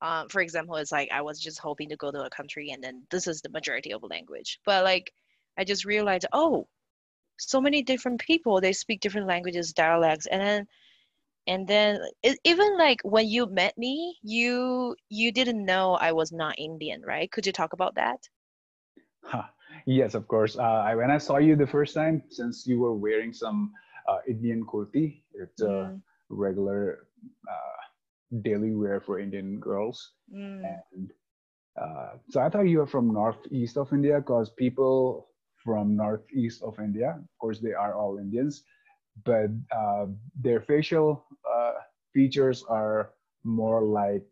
Um, 0.02 0.30
for 0.30 0.42
example, 0.42 0.76
it's 0.76 0.92
like 0.92 1.10
I 1.12 1.22
was 1.22 1.40
just 1.40 1.58
hoping 1.60 1.90
to 1.90 1.96
go 1.98 2.12
to 2.12 2.26
a 2.26 2.30
country 2.30 2.72
and 2.72 2.84
then 2.84 3.04
this 3.10 3.26
is 3.28 3.42
the 3.42 3.50
majority 3.50 3.92
of 3.92 4.02
the 4.02 4.08
language. 4.08 4.60
But 4.66 4.84
like 4.84 5.12
I 5.58 5.64
just 5.64 5.86
realized, 5.86 6.28
oh, 6.34 6.68
so 7.38 7.60
many 7.60 7.82
different 7.82 8.20
people, 8.22 8.62
they 8.62 8.74
speak 8.74 9.00
different 9.02 9.28
languages, 9.28 9.74
dialects, 9.74 10.28
and 10.28 10.42
then 10.42 10.68
and 11.48 11.68
then 11.68 12.00
it, 12.24 12.40
even 12.44 12.78
like 12.78 13.02
when 13.04 13.28
you 13.28 13.46
met 13.48 13.78
me, 13.78 14.18
you 14.22 14.96
you 15.10 15.32
didn't 15.32 15.66
know 15.66 15.96
I 15.96 16.12
was 16.14 16.32
not 16.32 16.60
Indian, 16.60 17.02
right? 17.04 17.32
Could 17.32 17.46
you 17.46 17.54
talk 17.54 17.74
about 17.74 17.96
that? 17.96 18.30
Huh. 19.24 19.44
Yes, 19.86 20.14
of 20.16 20.28
course. 20.28 20.58
Uh, 20.58 20.64
I, 20.64 20.96
when 20.96 21.12
I 21.12 21.18
saw 21.18 21.38
you 21.38 21.56
the 21.56 21.68
first 21.68 21.94
time, 21.94 22.24
since 22.30 22.66
you 22.68 22.80
were 22.80 22.94
wearing 22.96 23.34
some 23.34 23.72
uh, 24.08 24.20
Indian 24.28 24.66
kurti, 24.66 25.24
it's 25.34 25.62
a 25.62 25.92
Mm, 25.92 26.04
regular 26.30 27.08
uh, 27.50 28.40
daily 28.42 28.74
wear 28.76 29.00
for 29.00 29.20
Indian 29.20 29.60
girls. 29.60 30.14
mm, 30.32 30.76
And 30.94 31.12
uh, 31.80 32.18
so 32.30 32.42
I 32.42 32.50
thought 32.50 32.68
you 32.68 32.80
were 32.80 32.88
from 32.88 33.14
northeast 33.14 33.78
of 33.78 33.92
India 33.94 34.20
because 34.20 34.50
people 34.52 35.30
from 35.64 35.96
northeast 35.96 36.64
of 36.64 36.80
India, 36.80 37.12
of 37.18 37.38
course, 37.40 37.60
they 37.60 37.74
are 37.74 37.96
all 37.96 38.18
Indians, 38.18 38.64
but 39.24 39.50
uh, 39.76 40.06
their 40.40 40.62
facial 40.62 41.26
uh, 41.56 41.74
features 42.14 42.64
are 42.68 43.12
more 43.44 43.82
like 43.82 44.24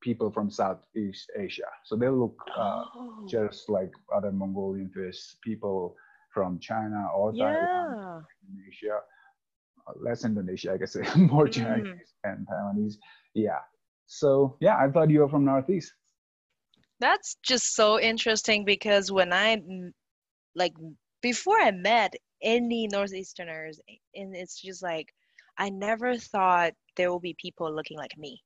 people 0.00 0.30
from 0.30 0.50
Southeast 0.50 1.30
Asia. 1.36 1.68
So 1.84 1.96
they 1.96 2.08
look 2.08 2.36
uh, 2.56 2.84
Oh, 2.94 3.26
just 3.28 3.68
like 3.68 3.90
other 4.14 4.30
Mongolian 4.32 4.90
fish, 4.90 5.36
people 5.42 5.96
from 6.32 6.58
China 6.58 7.08
or 7.14 7.32
Taiwan, 7.32 7.96
yeah. 7.96 8.20
Indonesia, 8.48 9.00
uh, 9.86 9.92
less 10.00 10.24
Indonesia, 10.24 10.72
I 10.72 10.76
guess, 10.76 10.96
more 11.16 11.48
Mm. 11.48 11.52
Chinese 11.52 12.14
and 12.24 12.46
Taiwanese. 12.46 12.94
Yeah. 13.34 13.60
So 14.06 14.56
yeah, 14.60 14.76
I 14.78 14.90
thought 14.90 15.10
you 15.10 15.20
were 15.20 15.28
from 15.28 15.44
Northeast. 15.44 15.92
That's 17.00 17.36
just 17.42 17.74
so 17.74 17.98
interesting 18.00 18.64
because 18.64 19.10
when 19.10 19.32
I 19.32 19.60
like 20.54 20.74
before 21.22 21.58
I 21.60 21.70
met 21.70 22.14
any 22.42 22.88
Northeasterners, 22.88 23.78
and 24.14 24.34
it's 24.34 24.60
just 24.60 24.82
like 24.82 25.12
I 25.58 25.70
never 25.70 26.16
thought 26.16 26.72
there 26.96 27.10
will 27.10 27.20
be 27.20 27.34
people 27.34 27.74
looking 27.74 27.98
like 27.98 28.16
me. 28.16 28.42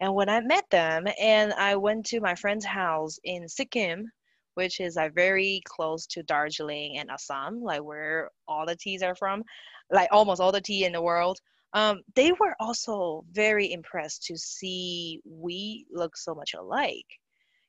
And 0.00 0.14
when 0.14 0.28
I 0.28 0.40
met 0.40 0.68
them 0.70 1.06
and 1.20 1.52
I 1.52 1.76
went 1.76 2.06
to 2.06 2.20
my 2.20 2.34
friend's 2.34 2.64
house 2.64 3.18
in 3.24 3.48
Sikkim, 3.48 4.10
which 4.54 4.80
is 4.80 4.96
like 4.96 5.14
very 5.14 5.62
close 5.64 6.06
to 6.08 6.22
Darjeeling 6.22 6.98
and 6.98 7.10
Assam, 7.10 7.62
like 7.62 7.82
where 7.82 8.30
all 8.48 8.66
the 8.66 8.76
teas 8.76 9.02
are 9.02 9.14
from, 9.14 9.44
like 9.90 10.08
almost 10.12 10.40
all 10.40 10.52
the 10.52 10.60
tea 10.60 10.84
in 10.84 10.92
the 10.92 11.02
world. 11.02 11.38
Um, 11.72 12.02
they 12.14 12.32
were 12.32 12.54
also 12.60 13.24
very 13.32 13.72
impressed 13.72 14.24
to 14.24 14.36
see 14.36 15.20
we 15.24 15.86
look 15.92 16.16
so 16.16 16.34
much 16.34 16.54
alike. 16.54 17.06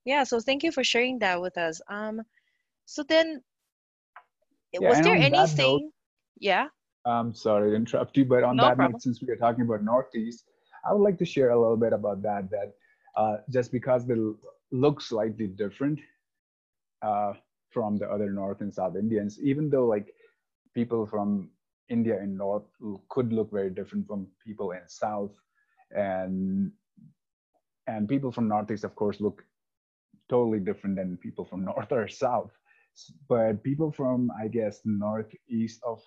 Yeah, 0.05 0.23
so 0.23 0.39
thank 0.39 0.63
you 0.63 0.71
for 0.71 0.83
sharing 0.83 1.17
that 1.19 1.41
with 1.41 1.57
us. 1.57 1.81
Um, 1.89 2.21
so 2.85 3.03
then, 3.03 3.41
Yeah, 4.81 4.89
was 4.89 5.01
there 5.01 5.17
that 5.19 5.31
note- 5.31 5.39
anything? 5.39 5.91
Yeah. 6.39 6.67
I'm 7.05 7.33
sorry 7.33 7.71
to 7.71 7.75
interrupt 7.75 8.17
you, 8.17 8.25
but 8.25 8.43
on 8.43 8.55
No 8.55 8.63
that 8.63 8.75
problem. 8.75 8.93
note, 8.93 9.01
since 9.01 9.21
we 9.21 9.31
are 9.31 9.35
talking 9.37 9.63
about 9.65 9.83
Northeast, 9.83 10.45
I 10.87 10.93
would 10.93 11.03
like 11.03 11.17
to 11.19 11.25
share 11.25 11.51
a 11.51 11.59
little 11.59 11.77
bit 11.77 11.93
about 11.93 12.21
that. 12.23 12.49
That 12.49 12.73
uh, 13.15 13.37
just 13.49 13.71
because 13.71 14.05
they 14.05 14.15
look 14.71 15.01
slightly 15.01 15.47
different 15.47 15.99
uh, 17.01 17.33
from 17.69 17.97
the 17.97 18.09
other 18.09 18.31
North 18.31 18.61
and 18.61 18.73
South 18.73 18.95
Indians, 18.95 19.39
even 19.41 19.69
though 19.69 19.85
like 19.85 20.13
people 20.73 21.05
from 21.05 21.49
India 21.89 22.19
in 22.21 22.35
North 22.37 22.63
could 23.09 23.31
look 23.31 23.51
very 23.51 23.69
different 23.69 24.07
from 24.07 24.27
people 24.43 24.71
in 24.71 24.81
South, 24.87 25.31
and 25.91 26.71
and 27.87 28.09
people 28.09 28.31
from 28.31 28.47
Northeast, 28.47 28.83
of 28.83 28.95
course, 28.95 29.21
look 29.21 29.43
totally 30.27 30.59
different 30.59 30.95
than 30.95 31.17
people 31.17 31.45
from 31.45 31.65
north 31.69 31.91
or 31.91 32.07
south. 32.07 32.51
But 33.27 33.63
people 33.63 33.91
from, 33.91 34.31
I 34.39 34.47
guess, 34.47 34.81
northeast 34.85 35.81
of 35.83 36.01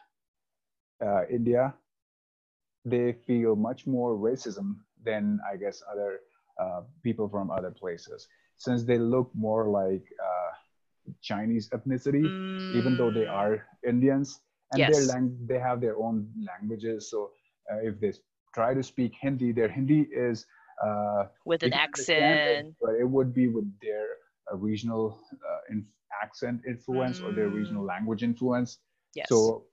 uh, 1.05 1.27
India, 1.31 1.75
they 2.85 3.13
feel 3.27 3.57
much 3.57 3.87
more 3.87 4.17
racism 4.17 4.77
than, 5.05 5.39
I 5.51 5.57
guess, 5.57 5.83
other 5.91 6.21
uh, 6.59 6.83
people 7.03 7.29
from 7.29 7.51
other 7.51 7.71
places, 7.71 8.27
since 8.57 8.85
they 8.85 8.99
look 8.99 9.31
more 9.35 9.69
like 9.69 10.03
uh, 10.19 10.51
Chinese 11.23 11.69
ethnicity, 11.71 12.25
mm. 12.25 12.75
even 12.75 12.97
though 12.97 13.11
they 13.11 13.27
mm. 13.27 13.33
are 13.33 13.67
Indians, 13.87 14.41
and 14.73 14.81
yes. 14.81 14.93
their 14.93 15.07
lang- 15.15 15.39
they 15.47 15.59
have 15.59 15.81
their 15.81 15.97
own 15.97 16.27
languages. 16.45 17.11
So 17.11 17.31
uh, 17.71 17.79
if 17.79 18.01
they 18.01 18.13
try 18.55 18.75
to 18.75 18.83
speak 18.83 19.13
Hindi, 19.21 19.53
their 19.53 19.69
Hindi 19.69 20.09
is 20.13 20.47
uh, 20.85 21.25
with 21.45 21.63
an 21.63 21.73
accent, 21.73 22.75
but 22.81 22.95
it 22.95 23.09
would 23.09 23.35
be 23.35 23.49
with 23.49 23.69
their 23.81 24.07
uh, 24.53 24.57
regional 24.57 25.21
uh, 25.33 25.75
accent 26.23 26.61
influence 26.67 27.21
mm. 27.21 27.29
or 27.29 27.33
their 27.33 27.49
regional 27.49 27.85
mm. 27.85 27.89
language 27.89 28.23
influence. 28.23 28.79
Yes. 29.15 29.27
So 29.29 29.65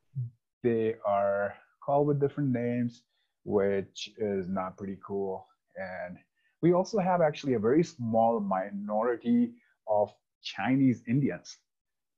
they 0.63 0.95
are 1.05 1.53
called 1.83 2.07
with 2.07 2.19
different 2.19 2.51
names, 2.51 3.03
which 3.43 4.09
is 4.17 4.47
not 4.47 4.77
pretty 4.77 4.97
cool. 5.05 5.45
And 5.75 6.17
we 6.61 6.73
also 6.73 6.99
have 6.99 7.21
actually 7.21 7.53
a 7.53 7.59
very 7.59 7.83
small 7.83 8.39
minority 8.39 9.53
of 9.87 10.11
Chinese 10.41 11.03
Indians. 11.07 11.57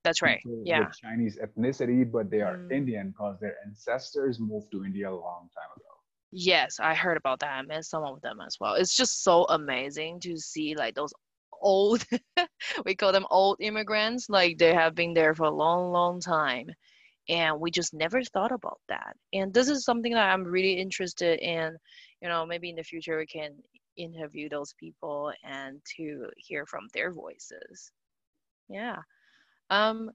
That's 0.04 0.22
right. 0.22 0.40
yeah. 0.64 0.80
With 0.80 0.98
Chinese 0.98 1.38
ethnicity, 1.38 2.10
but 2.10 2.30
they 2.30 2.42
are 2.42 2.58
mm. 2.58 2.72
Indian 2.72 3.10
because 3.10 3.38
their 3.42 3.56
ancestors 3.66 4.40
moved 4.40 4.72
to 4.72 4.86
India 4.86 5.10
a 5.10 5.12
long 5.12 5.50
time 5.54 5.72
ago. 5.76 5.84
Yes, 6.32 6.80
I 6.80 6.94
heard 6.94 7.18
about 7.18 7.40
that. 7.40 7.52
I 7.52 7.62
met 7.64 7.86
some 7.86 8.04
of 8.04 8.22
them 8.22 8.40
as 8.46 8.58
well. 8.60 8.76
It's 8.76 8.96
just 8.96 9.24
so 9.24 9.46
amazing 9.46 10.20
to 10.22 10.38
see 10.38 10.76
like 10.76 10.94
those 10.96 11.14
old 11.62 12.06
we 12.86 12.96
call 12.96 13.12
them 13.12 13.26
old 13.30 13.58
immigrants 13.60 14.30
like 14.30 14.58
they 14.58 14.74
have 14.74 14.96
been 14.96 15.14
there 15.14 15.36
for 15.36 15.46
a 15.46 15.52
long 15.52 15.92
long 15.92 16.20
time 16.20 16.68
and 17.30 17.60
we 17.60 17.70
just 17.70 17.94
never 17.94 18.24
thought 18.24 18.52
about 18.52 18.80
that 18.88 19.16
and 19.34 19.54
this 19.54 19.70
is 19.70 19.84
something 19.84 20.14
that 20.14 20.30
i'm 20.30 20.44
really 20.44 20.74
interested 20.74 21.40
in 21.40 21.76
you 22.22 22.30
know 22.30 22.46
maybe 22.46 22.70
in 22.70 22.76
the 22.76 22.84
future 22.84 23.18
we 23.18 23.26
can 23.26 23.52
interview 23.98 24.48
those 24.48 24.74
people 24.80 25.32
and 25.44 25.82
to 25.98 26.28
hear 26.38 26.66
from 26.66 26.88
their 26.94 27.12
voices 27.12 27.92
yeah 28.70 28.98
um 29.70 30.10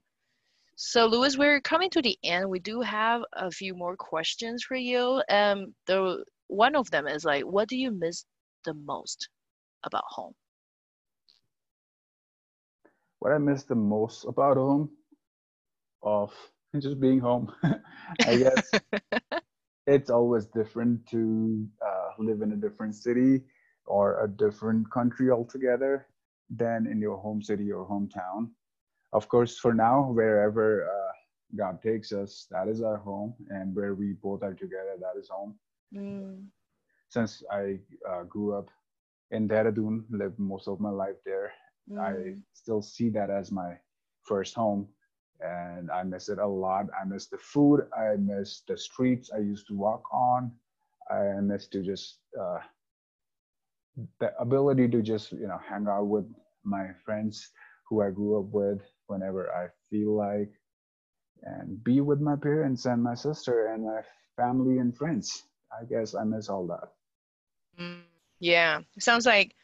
so 0.75 1.05
Louis, 1.05 1.37
we're 1.37 1.61
coming 1.61 1.89
to 1.91 2.01
the 2.01 2.17
end. 2.23 2.49
We 2.49 2.59
do 2.59 2.81
have 2.81 3.21
a 3.33 3.51
few 3.51 3.75
more 3.75 3.95
questions 3.95 4.63
for 4.63 4.75
you. 4.75 5.21
Um, 5.29 5.75
the 5.85 6.23
one 6.47 6.75
of 6.75 6.89
them 6.89 7.07
is 7.07 7.23
like, 7.23 7.43
what 7.43 7.69
do 7.69 7.77
you 7.77 7.91
miss 7.91 8.25
the 8.65 8.73
most 8.73 9.29
about 9.83 10.03
home? 10.07 10.33
What 13.23 13.31
I 13.31 13.37
miss 13.37 13.63
the 13.63 13.75
most 13.75 14.25
about 14.25 14.57
home, 14.57 14.89
of 16.01 16.33
just 16.77 16.99
being 16.99 17.19
home, 17.19 17.49
I 18.27 18.35
guess. 18.35 18.71
it's 19.87 20.09
always 20.09 20.45
different 20.47 21.07
to 21.11 21.65
uh, 21.79 22.09
live 22.19 22.41
in 22.41 22.51
a 22.51 22.57
different 22.57 22.95
city 22.95 23.43
or 23.85 24.23
a 24.23 24.27
different 24.27 24.91
country 24.91 25.31
altogether 25.31 26.07
than 26.49 26.85
in 26.85 26.99
your 26.99 27.15
home 27.15 27.41
city 27.41 27.71
or 27.71 27.87
hometown 27.87 28.49
of 29.13 29.29
course, 29.29 29.57
for 29.59 29.73
now, 29.73 30.11
wherever 30.11 30.89
uh, 30.89 31.11
God 31.55 31.81
takes 31.81 32.11
us, 32.11 32.47
that 32.49 32.67
is 32.67 32.81
our 32.81 32.97
home, 32.97 33.35
and 33.49 33.75
where 33.75 33.93
we 33.93 34.13
both 34.13 34.41
are 34.41 34.55
together, 34.55 34.97
that 34.99 35.19
is 35.19 35.29
home. 35.29 35.55
Mm. 35.95 36.47
Since 37.09 37.43
I 37.51 37.77
uh, 38.09 38.23
grew 38.23 38.57
up 38.57 38.69
in 39.29 39.47
Dehradun, 39.47 40.05
lived 40.09 40.39
most 40.39 40.67
of 40.67 40.79
my 40.79 40.89
life 40.89 41.17
there, 41.25 41.53
mm. 41.89 41.99
I 41.99 42.35
still 42.53 42.81
see 42.81 43.09
that 43.09 43.29
as 43.29 43.51
my 43.51 43.77
first 44.21 44.55
home, 44.55 44.87
and 45.39 45.91
I 45.91 46.03
miss 46.03 46.29
it 46.29 46.39
a 46.39 46.47
lot. 46.47 46.87
I 46.99 47.05
miss 47.05 47.27
the 47.27 47.37
food, 47.37 47.87
I 47.97 48.15
miss 48.17 48.61
the 48.67 48.77
streets 48.77 49.31
I 49.33 49.39
used 49.39 49.67
to 49.67 49.75
walk 49.75 50.03
on, 50.11 50.51
I 51.09 51.39
miss 51.41 51.67
to 51.67 51.81
just 51.83 52.19
uh, 52.39 52.59
the 54.19 54.33
ability 54.39 54.87
to 54.89 55.01
just 55.01 55.31
you 55.33 55.47
know 55.47 55.59
hang 55.67 55.87
out 55.87 56.05
with 56.07 56.25
my 56.63 56.87
friends 57.05 57.51
who 57.87 58.01
I 58.01 58.09
grew 58.09 58.39
up 58.39 58.45
with 58.51 58.81
whenever 59.07 59.51
I 59.53 59.67
feel 59.89 60.15
like, 60.15 60.51
and 61.43 61.83
be 61.83 62.01
with 62.01 62.21
my 62.21 62.35
parents 62.35 62.85
and 62.85 63.03
my 63.03 63.15
sister 63.15 63.67
and 63.67 63.85
my 63.85 64.01
family 64.35 64.79
and 64.79 64.95
friends. 64.95 65.43
I 65.71 65.85
guess 65.85 66.15
I 66.15 66.23
miss 66.23 66.49
all 66.49 66.65
that. 66.67 66.89
Mm, 67.79 68.03
yeah, 68.39 68.81
sounds 68.99 69.25
like 69.25 69.55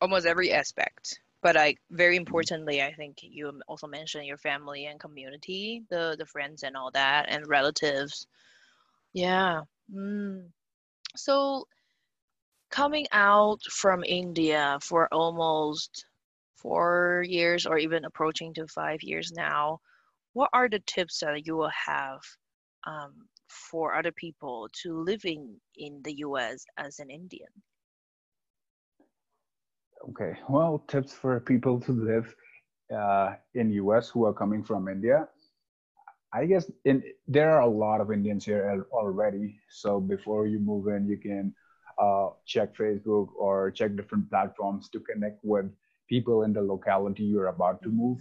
almost 0.00 0.26
every 0.26 0.52
aspect. 0.52 1.20
But 1.40 1.54
like 1.54 1.78
very 1.90 2.16
importantly, 2.16 2.82
I 2.82 2.92
think 2.92 3.18
you 3.22 3.60
also 3.68 3.86
mentioned 3.86 4.26
your 4.26 4.38
family 4.38 4.86
and 4.86 4.98
community, 4.98 5.84
the 5.88 6.16
the 6.18 6.26
friends 6.26 6.62
and 6.64 6.76
all 6.76 6.90
that, 6.92 7.26
and 7.28 7.46
relatives. 7.46 8.26
Yeah. 9.12 9.62
Mm. 9.92 10.48
So 11.16 11.66
coming 12.70 13.06
out 13.12 13.62
from 13.70 14.04
India 14.04 14.78
for 14.82 15.08
almost 15.12 16.04
four 16.56 17.24
years 17.26 17.66
or 17.66 17.78
even 17.78 18.04
approaching 18.04 18.52
to 18.54 18.66
five 18.66 19.02
years 19.02 19.32
now, 19.32 19.80
what 20.32 20.50
are 20.52 20.68
the 20.68 20.80
tips 20.80 21.20
that 21.20 21.46
you 21.46 21.56
will 21.56 21.70
have 21.86 22.20
um, 22.86 23.14
for 23.48 23.94
other 23.94 24.12
people 24.12 24.68
to 24.82 25.02
living 25.02 25.60
in 25.76 26.02
the 26.02 26.14
US 26.18 26.64
as 26.76 26.98
an 26.98 27.10
Indian? 27.10 27.48
Okay, 30.06 30.38
well, 30.48 30.84
tips 30.88 31.12
for 31.12 31.40
people 31.40 31.80
to 31.80 31.92
live 31.92 32.34
uh, 32.94 33.34
in 33.54 33.72
US 33.72 34.08
who 34.08 34.24
are 34.26 34.32
coming 34.32 34.62
from 34.62 34.88
India. 34.88 35.28
I 36.32 36.44
guess 36.44 36.70
in 36.84 37.02
there 37.26 37.50
are 37.52 37.62
a 37.62 37.66
lot 37.66 38.00
of 38.00 38.12
Indians 38.12 38.44
here 38.44 38.86
already. 38.92 39.58
So 39.70 39.98
before 40.00 40.46
you 40.46 40.58
move 40.58 40.88
in, 40.88 41.08
you 41.08 41.16
can 41.16 41.54
uh, 41.98 42.30
check 42.46 42.76
Facebook 42.76 43.28
or 43.36 43.70
check 43.70 43.96
different 43.96 44.28
platforms 44.30 44.88
to 44.90 45.00
connect 45.00 45.40
with 45.42 45.66
people 46.08 46.42
in 46.42 46.52
the 46.52 46.62
locality 46.62 47.22
you're 47.22 47.48
about 47.48 47.82
to 47.82 47.90
move 47.90 48.20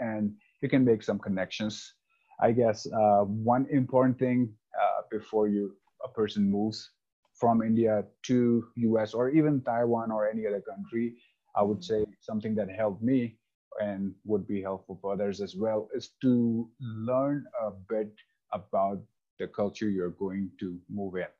and 0.00 0.34
you 0.60 0.68
can 0.68 0.84
make 0.84 1.02
some 1.02 1.18
connections 1.18 1.94
i 2.40 2.52
guess 2.52 2.86
uh, 2.86 3.22
one 3.24 3.66
important 3.70 4.18
thing 4.18 4.52
uh, 4.80 5.02
before 5.10 5.48
you 5.48 5.74
a 6.04 6.08
person 6.08 6.50
moves 6.50 6.90
from 7.34 7.62
india 7.62 8.04
to 8.22 8.64
us 9.00 9.14
or 9.14 9.30
even 9.30 9.60
taiwan 9.62 10.10
or 10.10 10.28
any 10.28 10.46
other 10.46 10.60
country 10.60 11.14
i 11.56 11.62
would 11.62 11.78
mm. 11.78 11.84
say 11.84 12.04
something 12.20 12.54
that 12.54 12.70
helped 12.70 13.02
me 13.02 13.36
and 13.80 14.14
would 14.24 14.46
be 14.46 14.60
helpful 14.60 14.98
for 15.00 15.12
others 15.14 15.40
as 15.40 15.56
well 15.56 15.88
is 15.94 16.10
to 16.20 16.68
learn 16.80 17.44
a 17.66 17.70
bit 17.88 18.12
about 18.52 19.00
the 19.38 19.46
culture 19.46 19.88
you're 19.88 20.10
going 20.10 20.50
to 20.60 20.78
move 20.90 21.16
in 21.16 21.32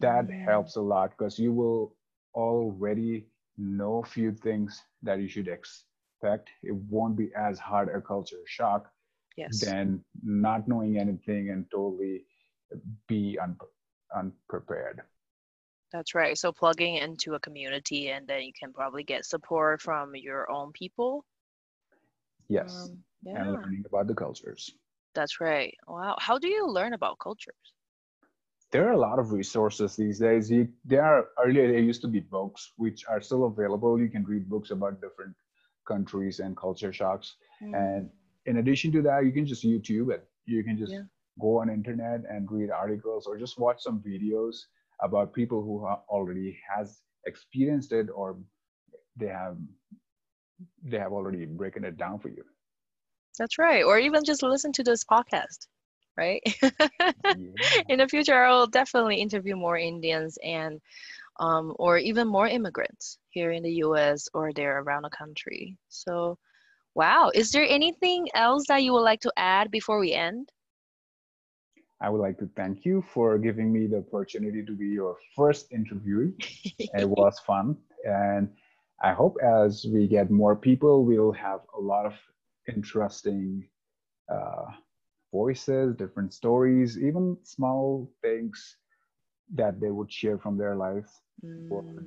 that 0.00 0.28
helps 0.30 0.76
a 0.76 0.80
lot 0.80 1.10
because 1.10 1.38
you 1.38 1.52
will 1.52 1.94
already 2.34 3.26
know 3.56 3.98
a 3.98 4.06
few 4.06 4.32
things 4.32 4.82
that 5.02 5.20
you 5.20 5.28
should 5.28 5.48
expect. 5.48 6.50
It 6.62 6.74
won't 6.74 7.16
be 7.16 7.30
as 7.36 7.58
hard 7.58 7.88
a 7.88 8.00
culture 8.00 8.42
shock 8.46 8.90
yes. 9.36 9.60
than 9.60 10.04
not 10.22 10.68
knowing 10.68 10.98
anything 10.98 11.50
and 11.50 11.66
totally 11.70 12.24
be 13.06 13.38
un- 13.40 13.56
unprepared. 14.14 15.02
That's 15.92 16.14
right. 16.14 16.36
So 16.36 16.52
plugging 16.52 16.96
into 16.96 17.34
a 17.34 17.40
community 17.40 18.10
and 18.10 18.26
then 18.26 18.42
you 18.42 18.52
can 18.58 18.72
probably 18.72 19.04
get 19.04 19.24
support 19.24 19.80
from 19.80 20.14
your 20.14 20.50
own 20.50 20.72
people. 20.72 21.24
Yes. 22.48 22.88
Um, 22.90 22.98
yeah. 23.22 23.42
And 23.42 23.52
learning 23.52 23.84
about 23.86 24.06
the 24.06 24.14
cultures. 24.14 24.70
That's 25.14 25.40
right. 25.40 25.74
Wow. 25.86 26.16
How 26.18 26.38
do 26.38 26.48
you 26.48 26.68
learn 26.68 26.92
about 26.92 27.18
cultures? 27.18 27.54
there 28.70 28.86
are 28.88 28.92
a 28.92 28.98
lot 28.98 29.18
of 29.18 29.32
resources 29.32 29.96
these 29.96 30.18
days. 30.18 30.50
You, 30.50 30.68
there 30.84 31.02
are 31.02 31.28
earlier 31.42 31.68
there 31.68 31.80
used 31.80 32.02
to 32.02 32.08
be 32.08 32.20
books 32.20 32.72
which 32.76 33.04
are 33.08 33.20
still 33.20 33.44
available. 33.44 33.98
You 33.98 34.08
can 34.08 34.24
read 34.24 34.48
books 34.48 34.70
about 34.70 35.00
different 35.00 35.34
countries 35.86 36.40
and 36.40 36.56
culture 36.56 36.92
shocks. 36.92 37.36
Mm. 37.62 37.74
And 37.74 38.10
in 38.44 38.58
addition 38.58 38.92
to 38.92 39.02
that, 39.02 39.24
you 39.24 39.32
can 39.32 39.46
just 39.46 39.64
YouTube 39.64 40.12
it. 40.12 40.28
You 40.44 40.62
can 40.62 40.76
just 40.76 40.92
yeah. 40.92 41.02
Go 41.40 41.58
on 41.60 41.70
internet 41.70 42.22
and 42.28 42.50
read 42.50 42.70
articles 42.70 43.26
or 43.26 43.36
just 43.36 43.58
watch 43.58 43.82
some 43.82 44.00
videos 44.00 44.56
about 45.02 45.32
people 45.32 45.62
who 45.62 45.86
already 46.08 46.58
has 46.68 47.00
experienced 47.26 47.92
it 47.92 48.08
or 48.14 48.36
they 49.16 49.28
have 49.28 49.56
they 50.82 50.98
have 50.98 51.12
already 51.12 51.44
broken 51.46 51.84
it 51.84 51.96
down 51.96 52.18
for 52.18 52.28
you. 52.28 52.44
That's 53.38 53.58
right. 53.58 53.84
Or 53.84 53.98
even 53.98 54.24
just 54.24 54.42
listen 54.42 54.72
to 54.72 54.82
this 54.82 55.04
podcast 55.04 55.68
right? 56.18 56.42
yeah. 56.62 56.72
In 57.88 58.00
the 58.00 58.08
future, 58.08 58.44
I 58.44 58.50
will 58.50 58.66
definitely 58.66 59.16
interview 59.16 59.56
more 59.56 59.78
Indians 59.78 60.36
and 60.44 60.80
um, 61.40 61.74
or 61.78 61.98
even 61.98 62.26
more 62.26 62.48
immigrants 62.48 63.18
here 63.30 63.52
in 63.52 63.62
the 63.62 63.74
U.S. 63.86 64.28
or 64.34 64.52
there 64.52 64.80
around 64.80 65.02
the 65.02 65.10
country. 65.10 65.76
So, 65.88 66.36
wow, 66.96 67.30
is 67.32 67.52
there 67.52 67.64
anything 67.64 68.26
else 68.34 68.64
that 68.66 68.82
you 68.82 68.92
would 68.92 69.02
like 69.02 69.20
to 69.20 69.32
add 69.36 69.70
before 69.70 70.00
we 70.00 70.12
end? 70.14 70.50
I 72.00 72.10
would 72.10 72.20
like 72.20 72.38
to 72.38 72.48
thank 72.56 72.84
you 72.84 73.02
for 73.02 73.38
giving 73.38 73.72
me 73.72 73.86
the 73.86 73.98
opportunity 73.98 74.64
to 74.64 74.72
be 74.72 74.88
your 74.88 75.16
first 75.36 75.70
interviewee. 75.70 76.32
it 76.94 77.08
was 77.08 77.38
fun, 77.40 77.76
and 78.04 78.48
I 79.02 79.12
hope 79.12 79.36
as 79.42 79.86
we 79.92 80.06
get 80.08 80.30
more 80.30 80.56
people, 80.56 81.04
we'll 81.04 81.32
have 81.32 81.60
a 81.76 81.80
lot 81.80 82.06
of 82.06 82.14
interesting 82.68 83.68
uh, 84.30 84.66
voices, 85.32 85.94
different 85.96 86.32
stories, 86.32 86.98
even 86.98 87.36
small 87.42 88.10
things 88.22 88.76
that 89.54 89.80
they 89.80 89.90
would 89.90 90.12
share 90.12 90.38
from 90.38 90.56
their 90.58 90.76
lives 90.76 91.20
Mm, 91.44 91.70
would, 91.70 92.06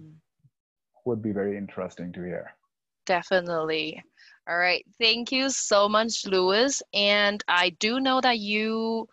would 1.06 1.22
be 1.22 1.32
very 1.32 1.58
interesting 1.58 2.12
to 2.14 2.22
hear. 2.24 2.56
definitely. 3.06 4.04
All 4.48 4.58
right. 4.58 4.86
Thank 5.00 5.32
you 5.32 5.50
so 5.50 5.88
much, 5.90 6.26
Lewis. 6.26 6.82
And 6.94 7.44
I 7.48 7.70
do 7.70 8.00
know 8.00 8.22
that 8.22 8.40
you, 8.40 9.08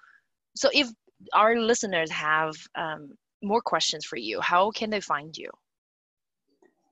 so 0.58 0.68
if 0.72 0.88
our 1.32 1.56
listeners 1.56 2.10
have 2.10 2.54
um, 2.74 3.16
more 3.42 3.60
questions 3.60 4.04
for 4.04 4.16
you, 4.16 4.40
how 4.40 4.70
can 4.70 4.90
they 4.90 5.00
find 5.00 5.36
you? 5.36 5.50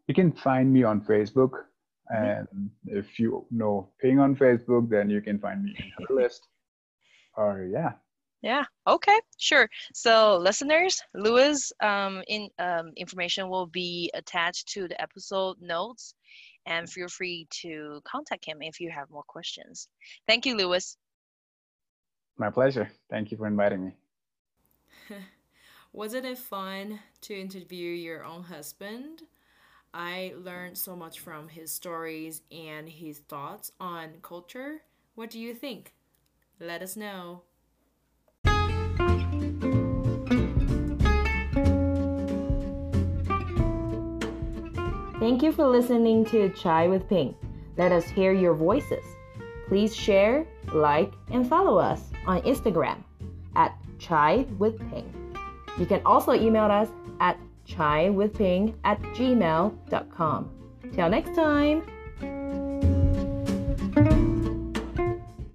You 0.07 0.15
can 0.15 0.33
find 0.33 0.73
me 0.73 0.85
on 0.85 1.01
Facebook. 1.01 1.53
Mhm. 2.13 2.47
And 2.49 2.71
if 2.87 3.19
you 3.19 3.45
know 3.51 3.91
Ping 4.01 4.21
on 4.21 4.37
Facebook, 4.37 4.89
then 4.89 5.11
you 5.11 5.21
can 5.21 5.39
find 5.39 5.65
me 5.65 5.75
in 5.77 5.91
her 5.99 6.15
list. 6.23 6.47
Or 7.37 7.65
yeah, 7.65 7.93
Yeah. 8.43 8.65
Okay. 8.87 9.19
Sure. 9.39 9.69
So, 9.93 10.39
listeners, 10.39 11.03
Lewis, 11.15 11.73
um, 11.81 12.23
in 12.29 12.49
um, 12.59 12.93
information 12.97 13.49
will 13.49 13.67
be 13.67 14.11
attached 14.15 14.69
to 14.75 14.87
the 14.89 14.99
episode 15.07 15.57
notes, 15.61 16.15
and 16.67 16.89
feel 16.89 17.09
free 17.09 17.47
to 17.63 18.01
contact 18.05 18.45
him 18.45 18.59
if 18.63 18.79
you 18.81 18.91
have 18.91 19.11
more 19.11 19.25
questions. 19.27 19.89
Thank 20.29 20.47
you, 20.47 20.57
Lewis. 20.57 20.97
My 22.39 22.51
pleasure. 22.51 22.91
Thank 23.11 23.31
you 23.31 23.37
for 23.37 23.47
inviting 23.47 23.85
me. 23.87 23.93
Wasn't 25.93 26.27
it 26.27 26.39
fun 26.39 27.01
to 27.23 27.35
interview 27.35 27.91
your 27.91 28.25
own 28.25 28.45
husband? 28.45 29.23
I 29.95 30.35
learned 30.37 30.77
so 30.77 30.95
much 30.95 31.21
from 31.21 31.49
his 31.49 31.73
stories 31.73 32.43
and 32.51 32.89
his 32.89 33.21
thoughts 33.21 33.73
on 33.81 34.19
culture. 34.21 34.83
What 35.15 35.31
do 35.31 35.39
you 35.39 35.55
think? 35.55 35.95
Let 36.61 36.83
us 36.83 36.97
know. 36.97 37.43
Thank 45.19 45.43
you 45.43 45.51
for 45.51 45.67
listening 45.67 46.27
to 46.27 46.51
Chai 46.51 46.89
with 46.89 47.09
Ping. 47.09 47.35
Let 47.79 47.91
us 47.91 48.05
hear 48.05 48.33
your 48.33 48.55
voices. 48.55 49.05
Please 49.69 49.95
share, 49.95 50.47
like, 50.73 51.13
and 51.31 51.49
follow 51.49 51.79
us 51.79 52.03
on 52.27 52.41
Instagram 52.43 52.99
at 53.57 53.77
Chai 53.99 54.47
with 54.59 54.79
Ping. 54.91 55.13
You 55.79 55.87
can 55.87 56.01
also 56.07 56.33
email 56.33 56.65
us 56.65 56.89
at 57.21 57.39
chaiwithping 57.67 58.75
at 58.85 59.01
gmail.com. 59.03 60.51
Till 60.95 61.09
next 61.09 61.35
time. 61.35 61.83